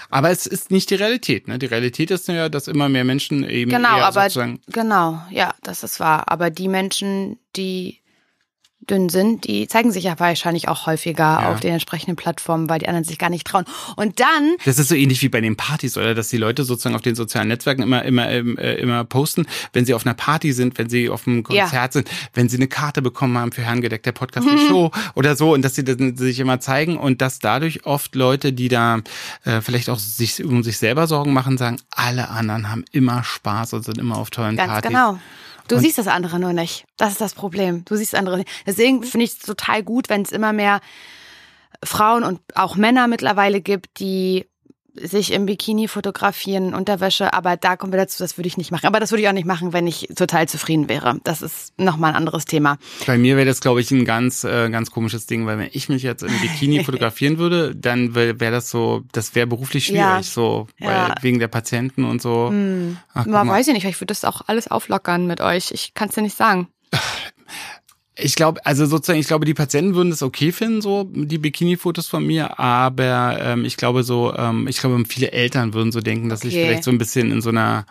[0.09, 1.59] Aber es ist nicht die Realität, ne?
[1.59, 5.83] Die Realität ist ja, dass immer mehr Menschen eben Genau, aber sozusagen genau, ja, das
[5.83, 6.23] ist wahr.
[6.27, 8.01] Aber die Menschen, die
[8.87, 11.51] dünn sind, die zeigen sich ja wahrscheinlich auch häufiger Ja.
[11.51, 13.65] auf den entsprechenden Plattformen, weil die anderen sich gar nicht trauen.
[13.95, 16.15] Und dann, Das ist so ähnlich wie bei den Partys, oder?
[16.15, 19.85] Dass die Leute sozusagen auf den sozialen Netzwerken immer, immer, ähm, äh, immer posten, wenn
[19.85, 23.01] sie auf einer Party sind, wenn sie auf einem Konzert sind, wenn sie eine Karte
[23.01, 26.39] bekommen haben für Herrengedeck der Podcast die Show oder so und dass sie das sich
[26.39, 29.01] immer zeigen und dass dadurch oft Leute, die da
[29.43, 33.73] äh, vielleicht auch sich um sich selber Sorgen machen, sagen, alle anderen haben immer Spaß
[33.73, 34.89] und sind immer auf tollen ganz Partys.
[34.89, 35.19] genau.
[35.67, 36.85] Du Und- siehst das andere nur nicht.
[36.97, 37.83] Das ist das Problem.
[37.85, 38.49] Du siehst das andere nicht.
[38.65, 40.79] Deswegen finde ich es total gut, wenn es immer mehr
[41.83, 44.47] Frauen und auch Männer mittlerweile gibt, die
[45.01, 48.85] sich im Bikini fotografieren, Unterwäsche, aber da kommen wir dazu, das würde ich nicht machen.
[48.87, 51.19] Aber das würde ich auch nicht machen, wenn ich total zufrieden wäre.
[51.23, 52.77] Das ist nochmal ein anderes Thema.
[53.05, 55.89] Bei mir wäre das, glaube ich, ein ganz, äh, ganz komisches Ding, weil wenn ich
[55.89, 59.97] mich jetzt im Bikini fotografieren würde, dann wäre wär das so, das wäre beruflich schwierig,
[60.01, 60.23] Ja.
[60.23, 61.15] so, weil Ja.
[61.21, 62.51] wegen der Patienten und so.
[63.13, 63.53] Ach, guck Aber mal.
[63.53, 65.71] weiß ich nicht, ich würde das auch alles auflockern mit euch.
[65.71, 66.67] Ich kann es dir nicht sagen.
[68.19, 72.07] Ich glaube, also sozusagen, ich glaube, die Patienten würden das okay finden, so die Bikini-Fotos
[72.07, 76.29] von mir, aber ähm, ich glaube so, ähm, ich glaube, viele Eltern würden so denken,
[76.29, 76.65] dass ich Okay.
[76.65, 77.85] vielleicht so ein bisschen in so einer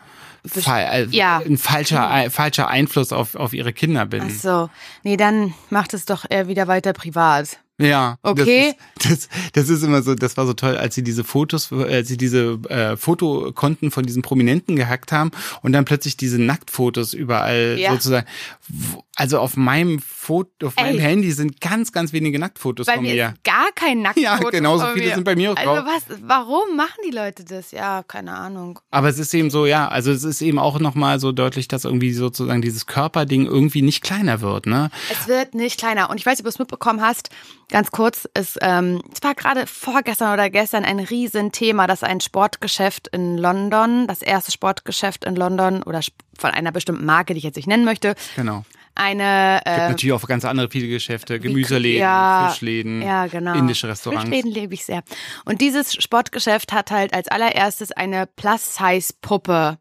[0.45, 1.43] Fa äh, Ja.
[1.45, 4.23] ein falscher ein falscher Einfluss auf auf ihre Kinder bin.
[4.27, 4.71] Ach so.
[5.03, 7.59] Nee, dann macht es doch eher wieder weiter privat.
[7.79, 8.75] Ja, Okay.
[9.03, 11.71] Das ist, das, das ist immer so, das war so toll, als sie diese Fotos,
[11.73, 15.31] als sie diese äh, Fotokonten von diesen Prominenten gehackt haben
[15.63, 17.93] und dann plötzlich diese Nacktfotos überall Ja.
[17.93, 18.27] sozusagen.
[18.69, 21.01] Wo- Also auf meinem Foto, auf meinem Ey.
[21.01, 23.29] Handy sind ganz, ganz wenige Nacktfotos Bei von mir mir.
[23.35, 24.23] ist gar kein Nacktfoto.
[24.45, 25.15] Ja, genauso viele mir.
[25.15, 25.85] sind bei mir auch Also drauf.
[25.87, 27.71] was, warum machen die Leute das?
[27.71, 28.79] Ja, keine Ahnung.
[28.91, 31.87] Aber es ist eben so, ja, also es ist eben auch nochmal so deutlich, dass
[31.87, 34.91] irgendwie sozusagen dieses Körperding irgendwie nicht kleiner wird, ne?
[35.11, 36.11] Es wird nicht kleiner.
[36.11, 37.31] Und ich weiß nicht, ob du es mitbekommen hast,
[37.71, 43.09] ganz kurz, es, ähm, es war gerade vorgestern oder gestern ein Riesenthema, dass ein Sportgeschäft
[43.09, 46.01] in London, das erste Sportgeschäft in London oder
[46.39, 48.65] von einer bestimmten Marke, die ich jetzt nicht nennen möchte, Genau.
[48.97, 53.55] Eine Gibt äh, natürlich auch ganz andere viele Geschäfte, Gemüseläden, ja, Fischläden, ja, genau.
[53.55, 54.25] indische Restaurants.
[54.25, 55.03] Fischläden liebe ich sehr.
[55.45, 59.79] Und dieses Sportgeschäft hat halt als allererstes eine Plus-Size-Puppe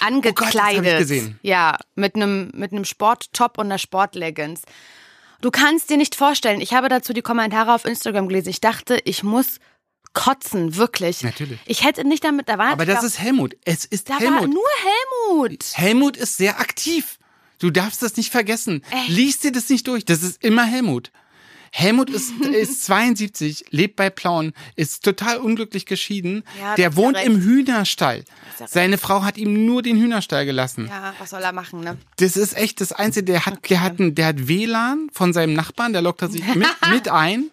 [0.00, 1.10] angekleidet.
[1.10, 1.34] Oh Gott.
[1.42, 4.62] Ja, mit einem mit einem Sporttop und einer Sportleggings.
[5.40, 8.50] Du kannst dir nicht vorstellen, ich habe dazu die Kommentare auf Instagram gelesen.
[8.50, 9.58] Ich dachte, ich muss
[10.12, 11.22] kotzen, wirklich.
[11.22, 11.58] Natürlich.
[11.66, 13.56] Ich hätte nicht damit, da war Aber das ist Helmut.
[13.64, 14.40] Es ist da Helmut.
[14.40, 14.68] war nur
[15.30, 15.64] Helmut.
[15.74, 17.18] Helmut ist sehr aktiv.
[17.60, 18.82] Du darfst das nicht vergessen.
[18.90, 19.08] Echt?
[19.08, 20.04] Lies dir das nicht durch.
[20.04, 21.12] Das ist immer Helmut.
[21.72, 26.42] Helmut ist, ist 72, lebt bei Plauen, ist total unglücklich geschieden.
[26.58, 27.26] Ja, Der ja wohnt recht.
[27.28, 28.24] im Hühnerstall.
[28.58, 30.86] ja Seine Frau hat ihm nur den Hühnerstall gelassen.
[30.88, 31.96] Ja, was soll er machen, ne?
[32.16, 33.26] Das ist echt das Einzige.
[33.26, 36.66] Der hat, der hat, der hat WLAN von seinem Nachbarn, der lockt er sich mit,
[36.90, 37.50] mit ein.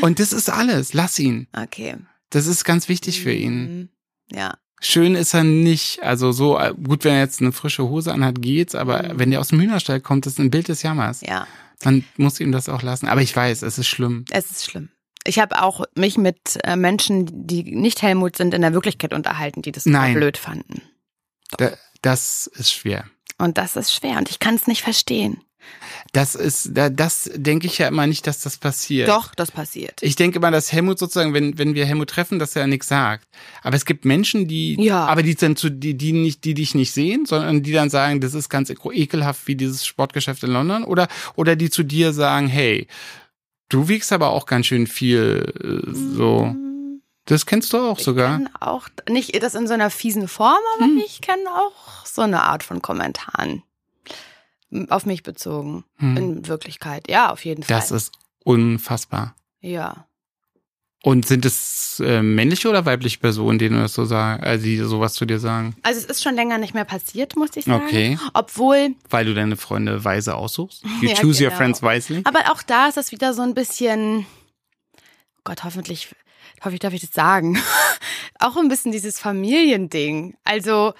[0.00, 0.92] Und das ist alles.
[0.92, 1.48] Lass ihn.
[1.52, 1.96] Okay.
[2.30, 3.62] Das ist ganz wichtig für ihn.
[3.80, 3.88] Mhm.
[4.30, 4.56] Ja.
[4.80, 6.02] Schön ist er nicht.
[6.02, 9.40] Also so, äh, gut, wenn er jetzt eine frische Hose anhat, geht's, aber wenn der
[9.40, 11.22] aus dem Hühnerstall kommt, das ist ein Bild des Jammers.
[11.22, 11.28] Mhm.
[11.28, 11.46] Ja.
[11.80, 13.08] Dann muss ihm das auch lassen.
[13.08, 14.24] Aber ich weiß, es ist schlimm.
[14.30, 14.90] Es ist schlimm.
[15.24, 19.62] Ich habe auch mich mit äh, Menschen, die nicht Helmut sind, in der Wirklichkeit unterhalten,
[19.62, 20.14] die das Nein.
[20.14, 20.82] blöd fanden.
[21.58, 21.72] Da,
[22.02, 23.04] das ist schwer.
[23.38, 25.42] Und das ist schwer und ich kann es nicht verstehen.
[26.12, 29.08] Das ist, da, das denke ich ja immer nicht, dass das passiert.
[29.08, 30.02] Doch, das passiert.
[30.02, 33.26] Ich denke immer, dass Helmut sozusagen, wenn, wenn wir Helmut treffen, dass er nichts sagt.
[33.62, 35.04] Aber es gibt Menschen, die, Ja.
[35.06, 38.20] aber die dann zu, die, die nicht, die dich nicht sehen, sondern die dann sagen,
[38.20, 42.46] das ist ganz ekelhaft wie dieses Sportgeschäft in London oder, oder die zu dir sagen,
[42.48, 42.86] hey,
[43.68, 46.46] du wiegst aber auch ganz schön viel, äh, so.
[46.46, 48.38] Mm, Das kennst du auch Ich sogar.
[48.38, 51.02] kann auch, nicht das in so einer fiesen Form, aber Hm.
[51.04, 53.62] ich kenne auch so eine Art von Kommentaren.
[54.88, 55.84] Auf mich bezogen.
[55.98, 56.16] Hm.
[56.16, 57.08] In Wirklichkeit.
[57.08, 57.76] Ja, auf jeden Fall.
[57.76, 58.12] Das ist
[58.44, 59.34] unfassbar.
[59.60, 60.06] ja.
[61.02, 64.78] Und sind es äh, männliche oder weibliche Personen, denen du das so sagen, äh, die
[64.78, 65.76] sowas zu dir sagen?
[65.84, 67.84] Also es ist schon länger nicht mehr passiert, muss ich sagen.
[67.86, 68.18] Okay.
[68.34, 70.82] Obwohl, Weil du deine Freunde weise aussuchst?
[71.02, 71.58] You Ja, choose your genau.
[71.58, 72.22] friends wisely?
[72.24, 74.26] aber auch da ist das wieder so ein bisschen,
[75.44, 76.12] Gott, hoffentlich,
[76.60, 77.56] hoffentlich darf ich das sagen,
[78.40, 80.34] auch ein bisschen dieses Familiending.
[80.42, 80.92] Also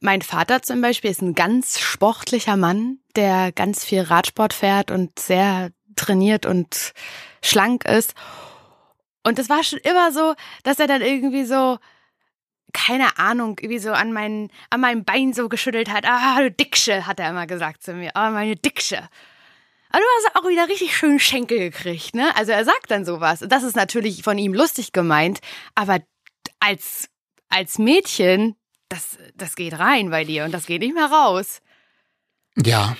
[0.00, 5.18] mein Vater zum Beispiel ist ein ganz sportlicher Mann, der ganz viel Radsport fährt und
[5.18, 6.92] sehr trainiert und
[7.42, 8.14] schlank ist.
[9.24, 11.78] Und es war schon immer so, dass er dann irgendwie so,
[12.72, 16.04] keine Ahnung, irgendwie so an meinen, an meinem Bein so geschüttelt hat.
[16.06, 18.16] Ah, du Dicksche, hat er immer gesagt zu mir.
[18.16, 19.08] Ah, meine Dicksche.
[19.90, 22.34] Aber du hast auch wieder richtig schön Schenkel gekriegt, ne?
[22.34, 23.42] Also er sagt dann sowas.
[23.42, 25.40] Und das ist natürlich von ihm lustig gemeint,
[25.74, 26.00] aber
[26.60, 27.10] als,
[27.50, 28.56] als Mädchen,
[28.92, 31.60] das, das geht rein bei dir und das geht nicht mehr raus.
[32.62, 32.96] Ja.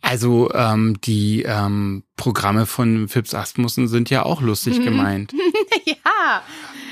[0.00, 5.32] Also ähm, die ähm, Programme von Fips Asmussen sind ja auch lustig gemeint.
[5.86, 6.42] ja.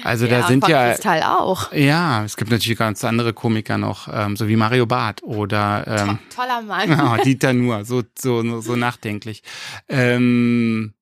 [0.02, 1.72] Also ja, da sind ja Kristall auch.
[1.72, 6.18] ja, es gibt natürlich ganz andere Komiker noch, ähm, so wie Mario Barth oder ähm,
[6.30, 7.00] To toller Mann.
[7.20, 9.42] oh, Dieter Nuhr, so so so nachdenklich.
[9.88, 10.94] Ähm,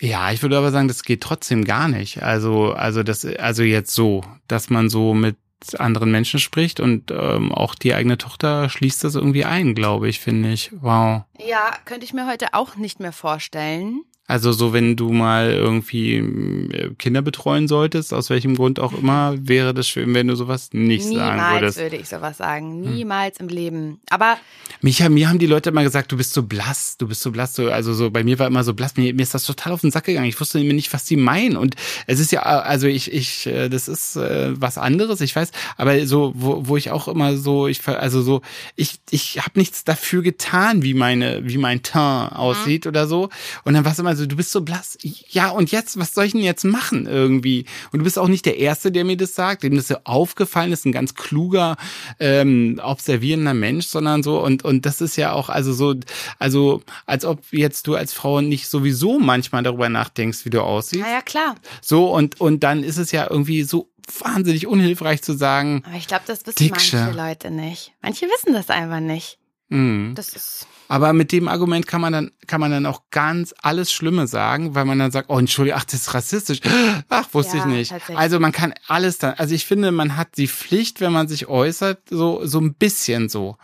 [0.00, 2.22] ja, ich würde aber sagen, das geht trotzdem gar nicht.
[2.22, 5.36] Also also das also jetzt so, dass man so mit
[5.78, 10.18] anderen Menschen spricht und ähm, auch die eigene Tochter schließt das irgendwie ein, glaube ich,
[10.18, 10.72] finde ich.
[10.80, 11.24] Wow.
[11.38, 14.02] Ja, könnte ich mir heute auch nicht mehr vorstellen.
[14.30, 19.34] Also so, wenn du mal irgendwie äh, Kinder betreuen solltest, aus welchem Grund auch immer,
[19.40, 21.78] wäre das schön, wenn du sowas nicht sagen Niemals würdest.
[21.78, 21.84] Hm.
[21.84, 22.80] würde ich sowas sagen.
[22.80, 23.98] Niemals im Leben.
[24.08, 24.38] Aber
[24.82, 27.56] Mich, mir haben die Leute immer gesagt, du bist so blass, du bist so blass.
[27.56, 28.96] So, also so bei mir war immer so blass.
[28.96, 30.28] Mir, mir ist das total auf den Sack gegangen.
[30.28, 31.56] Ich wusste immer nicht, was die meinen.
[31.56, 31.74] Und
[32.06, 35.50] es ist ja, also ich, ich, äh, das ist äh, was anderes, ich weiß.
[35.76, 38.42] Aber so, wo, wo ich auch immer so, ich, also so,
[38.76, 42.00] ich, ich habe nichts dafür getan, wie meine, wie mein Teint
[42.32, 43.28] aussieht oder so.
[43.64, 44.96] Und dann war es immer so, du bist so blass.
[45.28, 47.64] Ja, und jetzt, was soll ich denn jetzt machen irgendwie?
[47.92, 50.72] Und du bist auch nicht der Erste, der mir das sagt, dem das so aufgefallen
[50.72, 51.76] ist, ein ganz kluger,
[52.18, 54.42] ähm, observierender Mensch, sondern so.
[54.42, 55.94] Und, und das ist ja auch, also so,
[56.38, 61.02] also als ob jetzt du als Frau nicht sowieso manchmal darüber nachdenkst, wie du aussiehst.
[61.02, 61.54] naja, klar.
[61.82, 63.90] So, und, und dann ist es ja irgendwie so
[64.20, 66.96] wahnsinnig unhilfreich zu sagen, Aber ich glaube, das wissen Dicksche.
[66.96, 67.92] manche Leute nicht.
[68.02, 69.38] Manche wissen das einfach nicht.
[69.68, 70.14] mh.
[70.14, 70.66] Das ist.
[70.90, 74.74] Aber mit dem Argument kann man dann, kann man dann auch ganz alles Schlimme sagen,
[74.74, 76.60] weil man dann sagt, oh, Entschuldigung, ach, das ist rassistisch.
[77.08, 77.94] Ach, wusste Ja, ich nicht.
[78.16, 81.46] Also man kann alles dann, also ich finde, man hat die Pflicht, wenn man sich
[81.46, 83.56] äußert, so, so ein bisschen so.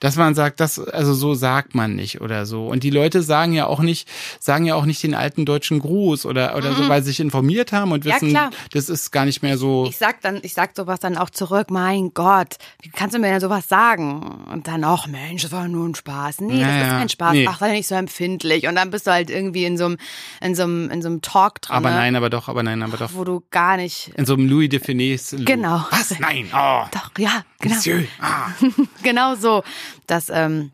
[0.00, 2.66] Dass man sagt, das, also so sagt man nicht oder so.
[2.66, 6.24] Und die Leute sagen ja auch nicht, sagen ja auch nicht den alten deutschen Gruß
[6.26, 8.50] oder, oder so, weil sie sich informiert haben und Ja, wissen, klar.
[8.72, 9.84] das ist gar nicht mehr so.
[9.88, 11.70] Ich sag dann, ich sag sowas dann auch zurück.
[11.70, 14.22] Mein Gott, wie kannst du mir denn sowas sagen?
[14.50, 16.40] Und dann, ach Mensch, das war nur ein Spaß.
[16.40, 16.98] Nee, Ja, das ist ja.
[16.98, 17.32] kein Spaß.
[17.32, 17.46] Nee.
[17.48, 18.66] Ach, sei nicht so empfindlich.
[18.66, 19.98] Und dann bist du halt irgendwie in so einem,
[20.40, 21.76] in so einem, in so einem Talk drin.
[21.76, 21.96] aber ne?
[21.96, 23.10] nein, aber doch, aber nein, aber doch.
[23.12, 24.12] Wo du gar nicht.
[24.16, 25.36] In so einem Louis de Finesse.
[25.44, 25.84] Genau.
[25.90, 26.18] Was?
[26.18, 26.46] Nein.
[26.54, 26.84] Oh.
[26.90, 27.74] Doch, ja, genau.
[27.74, 28.04] Monsieur.
[28.20, 28.48] Ah.
[29.02, 29.62] genau so.
[30.06, 30.72] Das, ähm,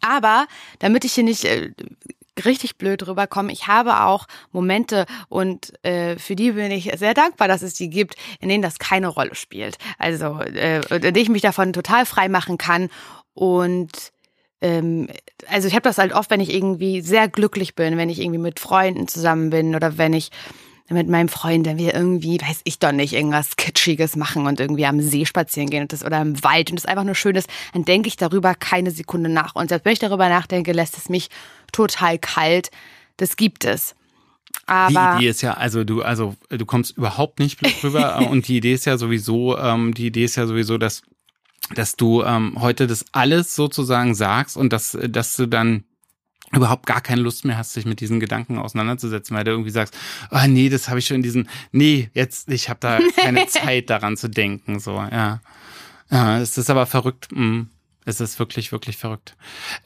[0.00, 0.46] aber
[0.78, 1.72] damit ich hier nicht äh,
[2.44, 7.48] richtig blöd rüberkomme, ich habe auch Momente und äh, für die bin ich sehr dankbar,
[7.48, 9.78] dass es die gibt, in denen das keine Rolle spielt.
[9.98, 12.90] Also, äh, in denen ich mich davon total frei machen kann
[13.34, 14.12] und
[14.60, 15.08] ähm,
[15.48, 18.38] also ich habe das halt oft, wenn ich irgendwie sehr glücklich bin, wenn ich irgendwie
[18.38, 20.30] mit Freunden zusammen bin oder wenn ich
[20.88, 24.86] mit meinem Freund, wenn wir irgendwie, weiß ich doch nicht, irgendwas Kitschiges machen und irgendwie
[24.86, 27.48] am See spazieren gehen und das oder im Wald und das einfach nur schön ist,
[27.72, 29.54] dann denke ich darüber keine Sekunde nach.
[29.54, 31.28] Und selbst wenn ich darüber nachdenke, lässt es mich
[31.72, 32.70] total kalt.
[33.16, 33.94] Das gibt es.
[34.66, 38.56] Aber die Idee ist ja, also du, also du kommst überhaupt nicht rüber und die
[38.56, 41.02] Idee ist ja sowieso, ähm, die Idee ist ja sowieso, dass
[41.74, 45.84] dass du ähm, heute das alles sozusagen sagst und dass dass du dann
[46.52, 49.96] überhaupt gar keine Lust mehr hast, dich mit diesen Gedanken auseinanderzusetzen, weil du irgendwie sagst,
[50.30, 53.90] ah nee, das habe ich schon in diesen, nee, jetzt, ich habe da keine Zeit
[53.90, 55.40] daran zu denken, so, ja.
[56.08, 57.62] Ja, es ist aber verrückt, mm.
[58.04, 59.36] es ist wirklich, wirklich verrückt.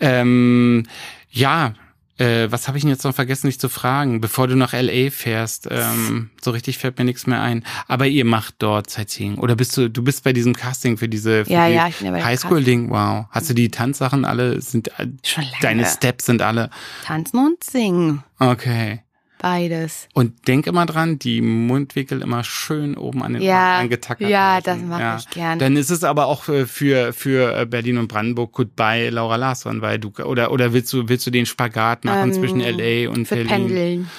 [0.01, 0.87] Ähm,
[1.31, 1.73] ja,
[2.21, 5.11] äh, was habe ich denn jetzt noch vergessen, dich zu fragen, bevor du nach LA
[5.11, 5.66] fährst?
[5.71, 7.64] Ähm, so richtig fällt mir nichts mehr ein.
[7.89, 9.39] Aber ihr macht dort Sightseeing.
[9.39, 11.97] Oder bist du, du bist bei diesem Casting für diese für Ja, die ja, ich
[11.97, 12.91] bin Highschool-Ding?
[12.91, 13.27] Wow.
[13.31, 14.61] Hast du die Tanzsachen alle?
[14.61, 15.57] Sind äh, Schon lange.
[15.62, 16.71] deine Steps sind alle
[17.05, 18.23] tanzen und singen.
[18.39, 19.03] okay.
[19.41, 20.07] Beides.
[20.12, 24.28] Und denk immer dran, die Mundwinkel immer schön oben an den Ja, Ohren angetackert.
[24.28, 24.64] ja, halten.
[24.66, 25.59] das mache ich gern.
[25.59, 29.80] Dann ist es aber auch äh, für für äh, Berlin und Brandenburg goodbye Laura Larsson,
[29.80, 33.26] weil du oder oder willst du willst du den Spagat machen Ähm, zwischen LA und
[33.26, 33.49] Für Berlin?
[33.49, 34.11] Pendeln.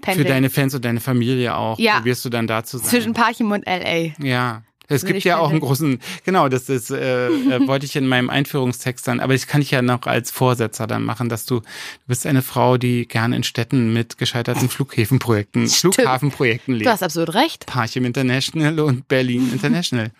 [0.00, 0.26] pendeln.
[0.26, 1.78] Für deine Fans und deine Familie auch.
[1.78, 1.96] Ja.
[1.98, 2.88] Probierst du dann da zu sein.
[2.88, 4.12] Zwischen Parchim und L.A.
[4.24, 4.62] Ja.
[4.92, 8.30] Es gibt ja auch einen großen, genau, das ist, äh, äh, wollte ich in meinem
[8.30, 11.66] Einführungstext dann, aber das kann ich ja noch als Vorsetzer dann machen, dass du, du
[12.06, 16.86] bist eine Frau, die gerne in Städten mit gescheiterten Flughäfenprojekten, Flughafenprojekten lebt.
[16.86, 17.66] Du hast absolut recht.
[17.66, 20.10] Parchim International und Berlin International.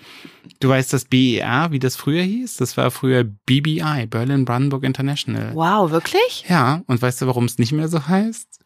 [0.61, 2.57] Du weißt das BER, wie das früher hieß?
[2.57, 5.55] Das war früher BBI, Berlin Brandenburg International.
[5.55, 6.45] Wow, wirklich?
[6.49, 8.61] Ja, und weißt du, warum es nicht mehr so heißt?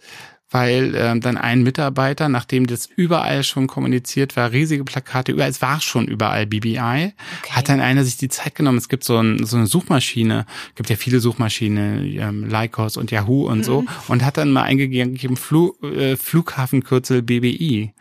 [0.50, 5.60] Weil ähm, dann ein Mitarbeiter, nachdem das überall schon kommuniziert war, riesige Plakate, überall, es
[5.60, 7.12] war schon überall BBI,
[7.50, 8.78] hat dann einer sich die Zeit genommen.
[8.78, 13.48] Es gibt so, ein, so eine Suchmaschine, gibt ja viele Suchmaschinen, ähm, Lycos und Yahoo
[13.48, 17.92] und so, und hat dann mal eingegeben Flu, äh, Flughafenkürzel BBI.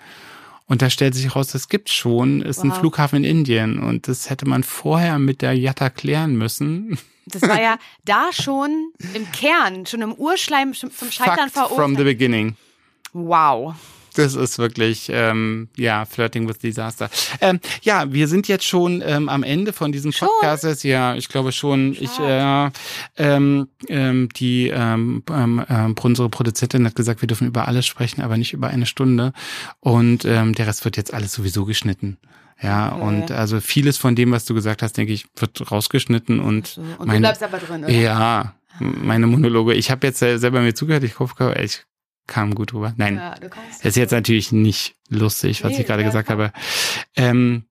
[0.67, 2.79] Und da stellt sich raus, das gibt's schon, ist ein Wow.
[2.79, 6.97] Flughafen in Indien und das hätte man vorher mit der Jatta klären müssen.
[7.27, 12.03] Das war ja da schon im Kern, schon im Urschleim vom Scheitern Fact from the
[12.03, 12.05] verurteilt.
[12.05, 12.55] beginning.
[13.13, 13.75] Wow.
[14.15, 17.09] Das ist wirklich, ähm, ja, Flirting with Disaster.
[17.41, 20.29] Ähm, ja, wir sind jetzt schon ähm, am Ende von diesem Schon?
[20.41, 20.83] Podcast.
[20.83, 21.93] Ja, ich glaube schon.
[21.99, 22.69] Ich, äh,
[23.17, 28.21] ähm, ähm, die ähm, ähm, ähm, unsere Produzentin hat gesagt, wir dürfen über alles sprechen,
[28.21, 29.33] aber nicht über eine Stunde.
[29.81, 32.17] Und ähm, der Rest wird jetzt alles sowieso geschnitten.
[32.61, 33.01] Ja, Okay.
[33.03, 36.81] und also vieles von dem, was du gesagt hast, denke ich, wird rausgeschnitten und, So.
[36.81, 37.93] Und du meine, bleibst aber drin, oder?
[37.93, 39.73] ja, meine Monologe.
[39.73, 41.03] Ich habe jetzt sel- selber mir zugehört.
[41.03, 41.85] Ich hoffe, ich
[42.27, 42.93] kam gut rüber.
[42.97, 46.51] Nein, Ja, du das ist jetzt natürlich nicht lustig, was Nee, ich gerade gesagt habe.
[47.15, 47.65] Ähm,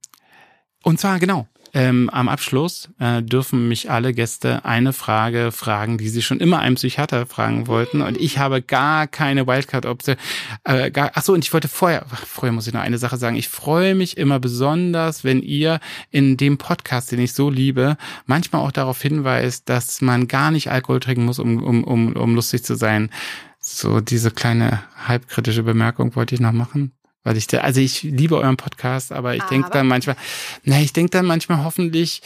[0.82, 1.48] und zwar genau.
[1.76, 6.60] Ähm, am Abschluss äh, dürfen mich alle Gäste eine Frage fragen, die sie schon immer
[6.60, 8.00] einem Psychiater fragen wollten.
[8.00, 10.14] Und ich habe gar keine Wildcard-Option.
[10.62, 13.16] Äh, gar, ach so, und ich wollte vorher, ach, vorher muss ich noch eine Sache
[13.16, 13.34] sagen.
[13.34, 15.80] Ich freue mich immer besonders, wenn ihr
[16.12, 17.96] in dem Podcast, den ich so liebe,
[18.26, 22.36] manchmal auch darauf hinweist, dass man gar nicht Alkohol trinken muss, um, um, um, um
[22.36, 23.10] lustig zu sein.
[23.58, 26.92] So diese kleine halbkritische Bemerkung wollte ich noch machen.
[27.24, 30.14] Weil ich da, also ich liebe euren Podcast, aber ich denke dann manchmal,
[30.62, 32.20] na, ich denke dann manchmal hoffentlich,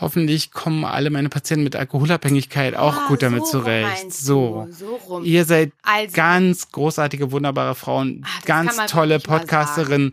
[0.00, 4.12] hoffentlich kommen alle meine Patienten mit Alkoholabhängigkeit auch Ah, gut damit so zurecht.
[4.12, 4.66] So.
[4.72, 5.24] so rum.
[5.24, 10.12] Ihr seid Also- ganz großartige, wunderbare Frauen, das ganz tolle wirklich mal Podcasterin.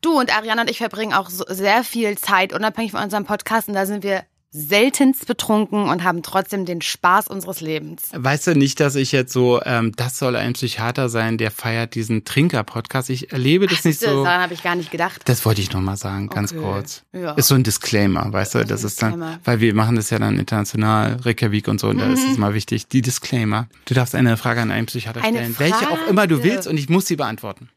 [0.00, 3.68] Du und Ariana und ich verbringen auch so sehr viel Zeit unabhängig von unserem Podcast
[3.68, 8.02] und da sind wir seltenst betrunken und haben trotzdem den Spaß unseres Lebens.
[8.12, 11.94] Weißt du nicht, dass ich jetzt so, ähm, das soll ein Psychiater sein, der feiert
[11.94, 13.10] diesen Trinker-Podcast.
[13.10, 14.24] Ich erlebe das nicht Siehste, so.
[14.24, 15.22] Daran habe ich gar nicht gedacht.
[15.26, 16.60] Das wollte ich noch mal sagen, ganz Okay.
[16.62, 17.02] kurz.
[17.12, 17.32] Ja.
[17.32, 20.38] Ist so ein Disclaimer, weißt du, das ist dann, weil wir machen das ja dann
[20.38, 22.32] international, Reykjavik und so, und da ist Mhm.
[22.32, 23.68] es mal wichtig, die Disclaimer.
[23.84, 26.48] Du darfst eine Frage an einen Psychiater Eine stellen, welche auch immer du Frage.
[26.50, 27.68] willst, und ich muss sie beantworten.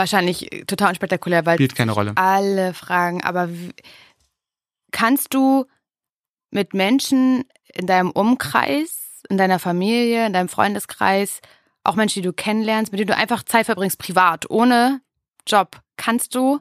[0.00, 2.12] Wahrscheinlich total unspektakulär, weil Spielt keine Rolle.
[2.14, 3.50] alle Fragen, aber
[4.92, 5.66] kannst du
[6.50, 7.44] mit Menschen
[7.74, 11.40] in deinem Umkreis, in deiner Familie, in deinem Freundeskreis,
[11.84, 15.02] auch Menschen, die du kennenlernst, mit denen du einfach Zeit verbringst, privat, ohne
[15.46, 16.60] Job, kannst du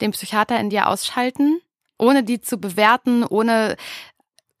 [0.00, 1.60] den Psychiater in dir ausschalten,
[1.98, 3.76] ohne die zu bewerten, ohne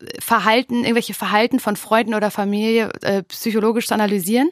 [0.00, 4.50] äh, Verhalten, irgendwelche Verhalten von Freunden oder Familie äh, psychologisch zu analysieren?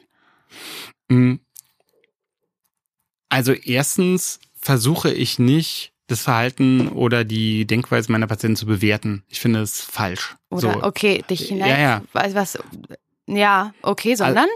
[3.31, 9.23] Also erstens versuche ich nicht, das Verhalten oder die Denkweise meiner Patienten zu bewerten.
[9.29, 10.35] Ich finde es falsch.
[10.49, 10.83] Oder so.
[10.83, 11.69] okay, dich hinein.
[11.69, 12.01] Ja, ja.
[12.11, 12.59] Was, was,
[13.27, 14.47] ja, okay, sondern?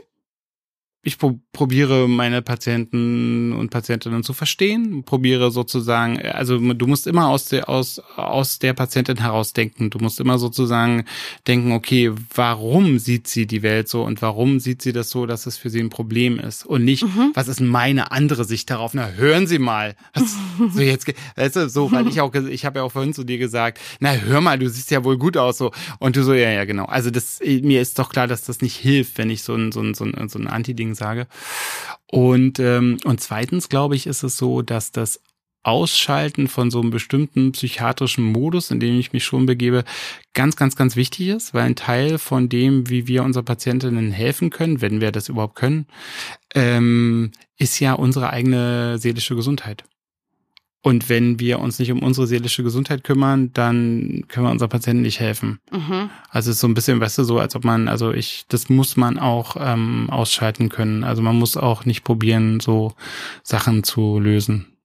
[1.05, 7.29] Ich pro probiere meine Patienten und Patientinnen zu verstehen, probiere sozusagen, also du musst immer
[7.29, 9.89] aus der aus aus der Patientin heraus denken.
[9.89, 11.05] Du musst immer sozusagen
[11.47, 15.45] denken, okay, warum sieht sie die Welt so und warum sieht sie das so, dass
[15.45, 17.31] es für sie ein Problem ist und nicht, Mhm.
[17.35, 18.93] was ist meine andere Sicht darauf?
[18.95, 19.95] Na, hören Sie mal.
[20.15, 20.35] Was,
[20.73, 23.37] so jetzt, weißt du, so, weil ich auch, ich habe ja auch vorhin zu dir
[23.37, 26.49] gesagt, na, hör mal, du siehst ja wohl gut aus so und du so, ja,
[26.49, 26.85] ja, genau.
[26.85, 29.81] Also das, mir ist doch klar, dass das nicht hilft, wenn ich so ein so
[29.81, 30.47] ein so ein, so ein
[30.95, 31.27] Anti-Ding sage.
[32.11, 35.21] Und, ähm, und zweitens, glaube ich, ist es so, dass das
[35.63, 39.83] Ausschalten von so einem bestimmten psychiatrischen Modus, in dem ich mich schon begebe,
[40.33, 44.51] ganz, ganz, ganz wichtig ist, weil ein Teil von dem, wie wir unseren Patientinnen helfen
[44.51, 45.87] können, wenn wir das überhaupt können,
[46.53, 49.83] ähm, ist ja unsere eigene seelische Gesundheit.
[50.85, 55.01] Und wenn wir uns nicht um unsere seelische Gesundheit kümmern, dann können wir unseren Patienten
[55.01, 55.59] nicht helfen.
[55.71, 56.11] Mhm.
[56.29, 58.69] Also es ist so ein bisschen, weißt du, so als ob man, also ich, das
[58.69, 61.03] muss man auch ähm, ausschalten können.
[61.03, 62.93] Also man muss auch nicht probieren, so
[63.41, 64.77] Sachen zu lösen.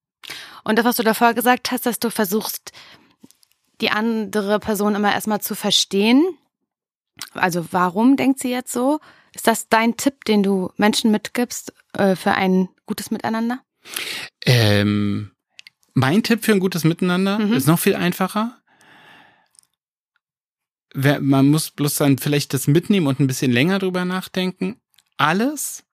[0.64, 2.72] Und das, was du davor gesagt hast, dass du versuchst,
[3.82, 6.24] die andere Person immer erstmal zu verstehen.
[7.34, 9.01] Also warum denkt sie jetzt so?
[9.34, 13.61] Ist das dein Tipp, den du Menschen mitgibst äh, für ein gutes Miteinander?
[14.46, 15.32] Ähm,
[15.95, 17.53] mein Tipp für ein gutes Miteinander Mhm.
[17.55, 18.57] ist noch viel einfacher.
[20.95, 24.76] Man muss bloß dann vielleicht das mitnehmen und ein bisschen länger drüber nachdenken.
[25.18, 25.84] alles,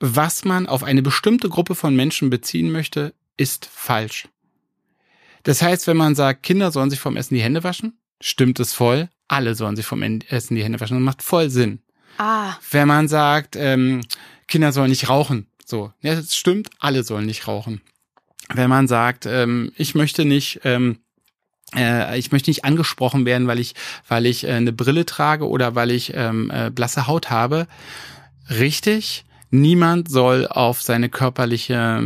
[0.00, 4.26] was man auf eine bestimmte Gruppe von Menschen beziehen möchte, ist falsch.
[5.44, 8.72] Das heißt, wenn man sagt, Kinder sollen sich vom Essen die Hände waschen, stimmt es
[8.72, 9.08] voll.
[9.28, 10.96] Alle sollen sich vom Essen die Hände waschen.
[10.96, 11.80] Das macht voll Sinn.
[12.18, 12.54] Ah.
[12.72, 14.00] Wenn man sagt, ähm,
[14.48, 17.80] Kinder sollen nicht rauchen, so, ja, das stimmt, alle sollen nicht rauchen.
[18.54, 20.98] Wenn man sagt, ähm, ich möchte nicht, ähm,
[21.76, 23.74] äh, ich möchte nicht angesprochen werden, weil ich,
[24.08, 27.66] weil ich äh, eine Brille trage oder weil ich ähm, äh, blasse Haut habe,
[28.48, 29.24] richtig.
[29.50, 32.02] Niemand soll auf seine körperliche,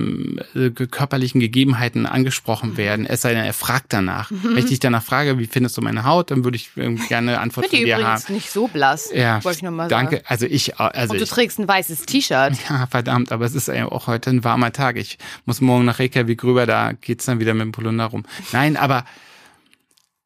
[0.54, 4.30] äh, körperlichen Gegebenheiten angesprochen werden, es sei denn, er fragt danach.
[4.30, 4.50] Mhm.
[4.50, 6.70] Wenn ich dich danach frage, wie findest du meine Haut, dann würde ich
[7.08, 10.10] gerne Antwort von dir übrigens nicht so blass, ja, wollte ich nochmal sagen.
[10.10, 10.78] Danke, also ich...
[10.78, 12.52] Also Und du ich, trägst ein weißes T-Shirt.
[12.68, 14.96] Ja, verdammt, aber es ist ja auch heute ein warmer Tag.
[14.96, 18.24] Ich muss morgen nach Reykjavik rüber, da geht's dann wieder mit dem Polunder rum.
[18.52, 19.04] Nein, aber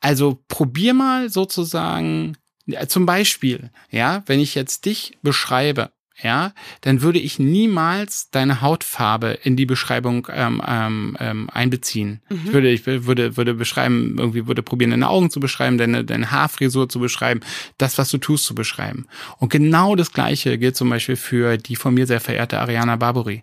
[0.00, 2.36] also probier mal sozusagen,
[2.88, 5.90] zum Beispiel, ja, wenn ich jetzt dich beschreibe,
[6.22, 12.22] ja, dann würde ich niemals deine Hautfarbe in die Beschreibung ähm, ähm, ähm einbeziehen.
[12.30, 12.40] Mhm.
[12.44, 16.30] Ich würde, ich würde, würde beschreiben, irgendwie würde probieren, deine Augen zu beschreiben, deine, deine
[16.30, 17.40] Haarfrisur zu beschreiben,
[17.78, 19.06] das, was du tust, zu beschreiben.
[19.38, 23.42] Und genau das Gleiche gilt zum Beispiel für die von mir sehr verehrte Ariana Barbori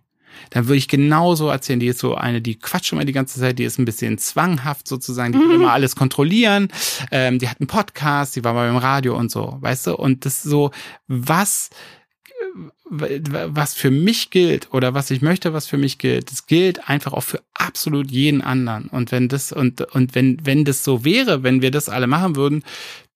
[0.50, 3.60] dann würde ich genauso erzählen, die ist so eine, die quatscht immer die ganze Zeit,
[3.60, 6.70] die ist ein bisschen zwanghaft sozusagen, die will immer alles kontrollieren,
[7.12, 9.96] ähm, die hat einen Podcast, die war mal beim Radio und so, weißt du?
[9.96, 10.72] Und das ist so,
[11.08, 11.70] was
[12.86, 17.14] was für mich gilt oder was ich möchte, was für mich gilt, das gilt einfach
[17.14, 18.88] auch für absolut jeden anderen.
[18.88, 22.36] Und wenn das und und wenn wenn das so wäre, wenn wir das alle machen
[22.36, 22.64] würden,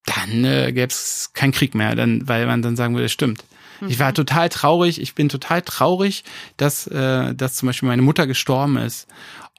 [0.06, 3.44] dann äh, gäbe es keinen Krieg mehr, dann weil man dann sagen würde, stimmt.
[3.88, 4.16] Ich war mhm.
[4.16, 5.00] total traurig.
[5.00, 6.24] Ich bin total traurig,
[6.58, 9.08] dass äh, dass zum Beispiel meine Mutter gestorben ist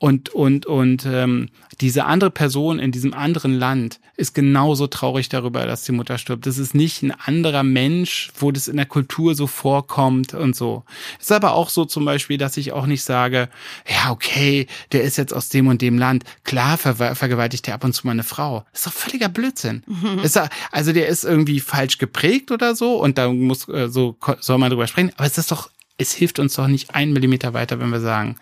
[0.00, 1.48] und und und ähm,
[1.80, 6.46] diese andere Person in diesem anderen Land ist genauso traurig darüber, dass die Mutter stirbt.
[6.46, 10.84] Das ist nicht ein anderer Mensch, wo das in der Kultur so vorkommt und so.
[11.18, 13.48] Es ist aber auch so zum Beispiel, dass ich auch nicht sage,
[13.88, 16.24] ja, okay, der ist jetzt aus dem und dem Land.
[16.44, 18.64] Klar ver vergewaltigt der ab und zu mal eine Frau.
[18.72, 19.82] Das ist doch völliger Blödsinn.
[19.86, 20.20] Mhm.
[20.20, 24.16] Ist er, also der ist irgendwie falsch geprägt oder so und da muss, äh, so
[24.40, 25.12] soll man drüber sprechen.
[25.16, 28.36] Aber es ist doch, es hilft uns doch nicht einen Millimeter weiter, wenn wir sagen,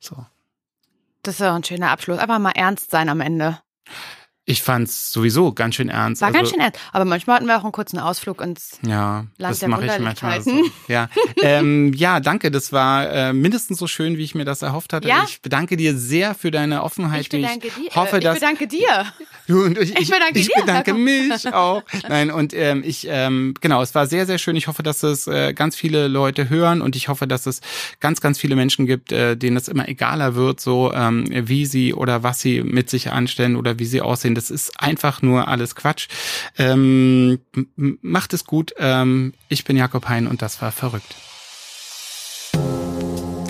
[0.00, 0.24] so.
[1.24, 2.18] Das ist ja ein schöner Abschluss.
[2.18, 3.58] Einfach mal ernst sein am Ende.
[4.46, 6.20] Ich fand's sowieso ganz schön ernst.
[6.20, 6.78] War also, ganz schön ernst.
[6.92, 9.98] Aber manchmal hatten wir auch einen kurzen Ausflug ins ja, Land das der mache ich
[9.98, 10.62] manchmal so.
[10.86, 11.08] Ja,
[11.42, 12.50] ähm, ja, danke.
[12.50, 15.08] Das war äh, mindestens so schön, wie ich mir das erhofft hatte.
[15.08, 15.24] Ja?
[15.26, 17.22] Ich bedanke dir sehr für deine Offenheit.
[17.22, 17.90] Ich bedanke dir.
[17.94, 19.06] Hoffe, ich bedanke dir.
[19.48, 21.82] Und ich, ich, bedanke, ich, ich bedanke mich auch.
[22.08, 24.56] Nein, und ähm, ich, ähm, genau, es war sehr, sehr schön.
[24.56, 27.60] Ich hoffe, dass es äh, ganz viele Leute hören und ich hoffe, dass es
[28.00, 31.94] ganz, ganz viele Menschen gibt, äh, denen es immer egaler wird, so ähm, wie sie
[31.94, 34.33] oder was sie mit sich anstellen oder wie sie aussehen.
[34.34, 36.08] Das ist einfach nur alles Quatsch.
[36.58, 37.38] Ähm,
[37.76, 38.74] macht es gut.
[38.78, 41.14] Ähm, ich bin Jakob Hein und das war verrückt.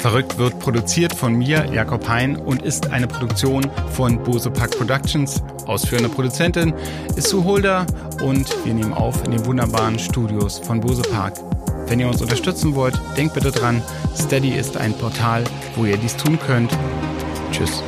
[0.05, 5.43] Verrückt wird produziert von mir, Jakob Hein, und ist eine Produktion von Bose Park Productions.
[5.65, 6.75] Ausführende Produzentin
[7.17, 7.87] ist Sue Holder
[8.23, 11.41] und wir nehmen auf in den wunderbaren Studios von Bose Park.
[11.87, 13.83] Wenn ihr uns unterstützen wollt, denkt bitte dran,
[14.15, 15.43] Steady ist ein Portal,
[15.75, 16.77] wo ihr dies tun könnt.
[17.51, 17.83] Tschüss.